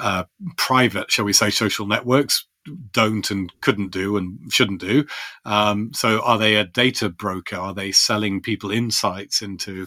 [0.00, 0.24] uh,
[0.56, 2.46] private, shall we say, social networks
[2.92, 5.04] don't and couldn't do and shouldn't do.
[5.44, 7.56] Um, so, are they a data broker?
[7.56, 9.86] Are they selling people insights into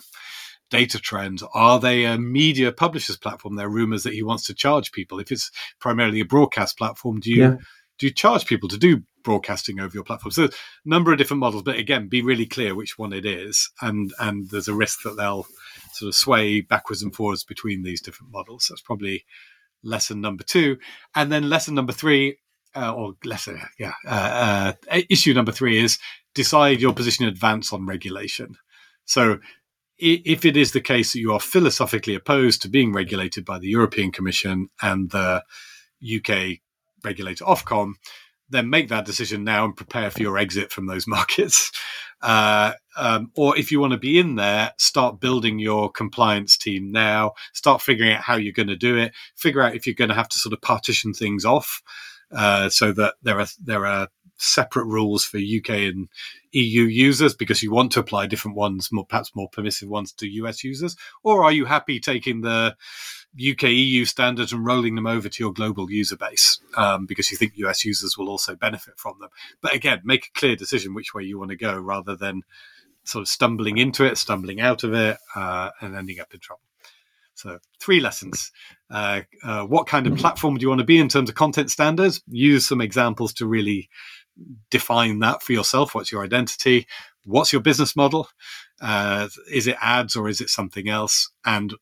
[0.69, 1.43] data trends?
[1.53, 3.55] Are they a media publishers platform?
[3.55, 5.19] There are rumors that he wants to charge people.
[5.19, 7.55] If it's primarily a broadcast platform, do you yeah.
[7.99, 10.31] do you charge people to do broadcasting over your platform?
[10.31, 10.49] So, a
[10.85, 14.49] number of different models, but again, be really clear which one it is, and and
[14.49, 15.47] there's a risk that they'll
[15.93, 18.67] sort of sway backwards and forwards between these different models.
[18.69, 19.25] That's probably
[19.87, 20.77] lesson number two.
[21.15, 22.37] And then lesson number three,
[22.75, 25.97] uh, or lesson, yeah, uh, uh, issue number three is
[26.35, 28.55] decide your position in advance on regulation.
[29.05, 29.39] So
[29.97, 33.67] if it is the case that you are philosophically opposed to being regulated by the
[33.67, 35.43] European Commission and the
[36.03, 36.59] UK
[37.03, 37.93] regulator Ofcom,
[38.49, 41.71] then make that decision now and prepare for your exit from those markets.
[42.21, 46.91] Uh, um, or if you want to be in there, start building your compliance team
[46.91, 47.33] now.
[47.53, 49.13] Start figuring out how you're going to do it.
[49.35, 51.81] Figure out if you're going to have to sort of partition things off
[52.31, 54.07] uh, so that there are there are
[54.39, 56.09] separate rules for UK and
[56.51, 60.27] EU users because you want to apply different ones, more perhaps more permissive ones to
[60.27, 62.75] US users, or are you happy taking the
[63.35, 67.37] UK EU standards and rolling them over to your global user base um, because you
[67.37, 69.29] think US users will also benefit from them.
[69.61, 72.41] But again, make a clear decision which way you want to go rather than
[73.03, 76.61] sort of stumbling into it, stumbling out of it, uh, and ending up in trouble.
[77.33, 78.51] So, three lessons.
[78.89, 81.69] Uh, uh, what kind of platform do you want to be in terms of content
[81.69, 82.21] standards?
[82.27, 83.89] Use some examples to really
[84.71, 85.93] define that for yourself.
[85.93, 86.87] What's your identity?
[87.25, 88.27] What's your business model?
[88.81, 91.29] Uh, is it ads or is it something else?
[91.45, 91.75] And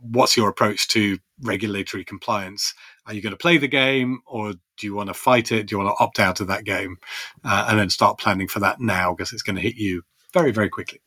[0.00, 2.74] what's your approach to regulatory compliance?
[3.06, 5.66] Are you going to play the game or do you want to fight it?
[5.66, 6.96] Do you want to opt out of that game?
[7.44, 10.52] Uh, and then start planning for that now because it's going to hit you very,
[10.52, 11.00] very quickly.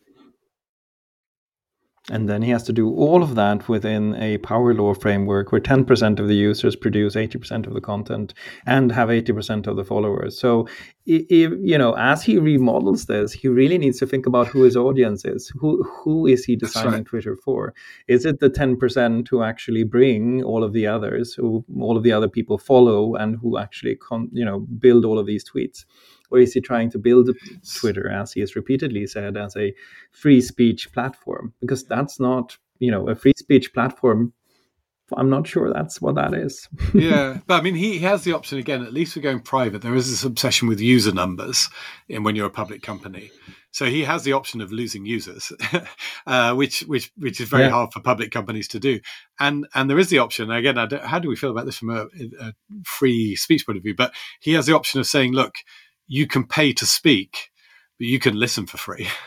[2.10, 5.60] And then he has to do all of that within a power law framework where
[5.60, 8.34] 10% of the users produce 80% of the content
[8.66, 10.40] and have 80% of the followers.
[10.40, 10.70] So,
[11.06, 14.78] if, you know, as he remodels this, he really needs to think about who his
[14.78, 15.52] audience is.
[15.60, 17.06] Who who is he designing right.
[17.06, 17.74] Twitter for?
[18.08, 22.12] Is it the 10% who actually bring all of the others, who all of the
[22.12, 25.86] other people follow, and who actually, con, you know, build all of these tweets?
[26.30, 27.30] Or is he trying to build
[27.80, 29.74] Twitter, as he has repeatedly said, as a
[30.12, 31.54] free speech platform?
[31.62, 34.34] Because that's not, you know, a free speech platform
[35.16, 36.68] I'm not sure that's what that is.
[36.94, 38.84] yeah, but I mean, he, has the option again.
[38.84, 41.70] At least we're going private, there is this obsession with user numbers
[42.10, 43.32] in when you're a public company.
[43.72, 45.52] So he has the option of losing users,
[46.28, 47.70] uh, which which which is very yeah.
[47.70, 49.00] hard for public companies to do.
[49.40, 50.76] And and there is the option again.
[51.04, 52.08] how do we feel about this from a,
[52.42, 52.54] a
[52.84, 53.96] free speech point of view?
[53.96, 55.56] But he has the option of saying, look,
[56.08, 57.52] you can pay to speak,
[57.98, 59.08] but you can listen for free.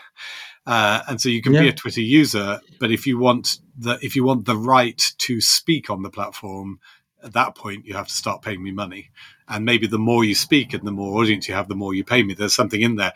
[0.66, 1.62] Uh, and so you can yeah.
[1.62, 5.40] be a Twitter user, but if you want the if you want the right to
[5.40, 6.78] speak on the platform,
[7.24, 9.10] at that point you have to start paying me money.
[9.48, 12.04] And maybe the more you speak and the more audience you have, the more you
[12.04, 12.34] pay me.
[12.34, 13.14] There's something in there.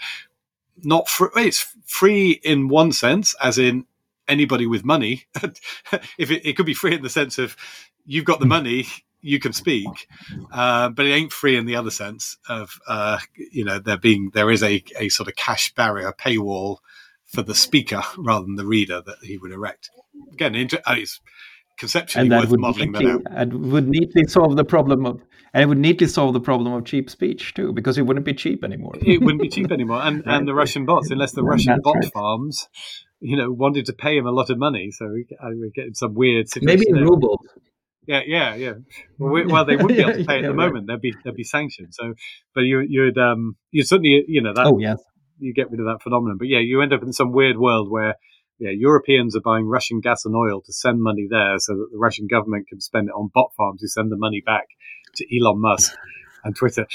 [0.82, 1.28] Not free.
[1.36, 3.84] It's free in one sense, as in
[4.26, 5.26] anybody with money.
[6.18, 7.56] if it, it could be free in the sense of
[8.04, 8.86] you've got the money,
[9.24, 10.08] you can speak,
[10.52, 14.30] uh, but it ain't free in the other sense of uh, you know there being
[14.34, 16.78] there is a, a sort of cash barrier paywall
[17.24, 19.90] for the speaker rather than the reader that he would erect.
[20.32, 21.20] Again, inter- uh, it's
[21.78, 23.22] conceptually worth modeling neatly, that out.
[23.30, 25.22] And would neatly solve the problem of
[25.54, 28.34] and it would neatly solve the problem of cheap speech too, because it wouldn't be
[28.34, 28.92] cheap anymore.
[29.00, 32.12] it wouldn't be cheap anymore, and and the Russian bots, unless the Russian bot right.
[32.12, 32.68] farms,
[33.20, 35.94] you know, wanted to pay him a lot of money, so we, uh, we're getting
[35.94, 36.66] some weird situation.
[36.66, 37.40] Maybe in rubles.
[38.06, 38.72] Yeah, yeah, yeah.
[39.18, 40.86] Well, we, well, they wouldn't be able to pay at yeah, the moment.
[40.86, 41.96] There'd be there'd be sanctions.
[41.98, 42.14] So,
[42.54, 44.66] but you you'd um you'd certainly you know that.
[44.66, 45.00] Oh yes
[45.38, 46.38] you get rid of that phenomenon.
[46.38, 48.16] But yeah, you end up in some weird world where
[48.58, 51.98] yeah, Europeans are buying Russian gas and oil to send money there so that the
[51.98, 54.68] Russian government can spend it on bot farms who send the money back
[55.16, 55.92] to Elon Musk
[56.44, 56.86] and Twitter.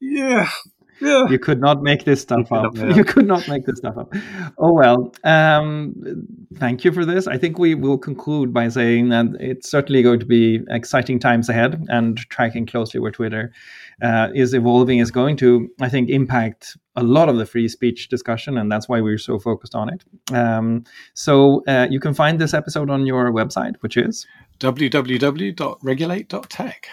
[0.00, 0.48] Yeah,
[1.00, 1.28] yeah.
[1.28, 2.76] You could not make this stuff up.
[2.76, 2.94] Yeah.
[2.94, 4.12] You could not make this stuff up.
[4.58, 5.12] Oh well.
[5.24, 5.94] Um,
[6.56, 7.26] thank you for this.
[7.26, 11.48] I think we will conclude by saying that it's certainly going to be exciting times
[11.48, 13.52] ahead, and tracking closely where Twitter
[14.02, 18.08] uh, is evolving is going to, I think, impact a lot of the free speech
[18.08, 20.04] discussion, and that's why we're so focused on it.
[20.34, 20.84] Um,
[21.14, 24.26] so uh, you can find this episode on your website, which is
[24.58, 26.88] www.regulate.tech.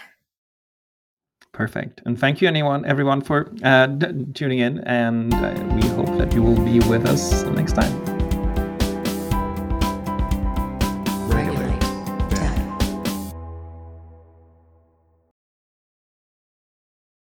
[1.57, 2.03] Perfect.
[2.05, 4.77] And thank you, anyone, everyone, for uh, d- tuning in.
[4.81, 8.16] And uh, we hope that you will be with us next time.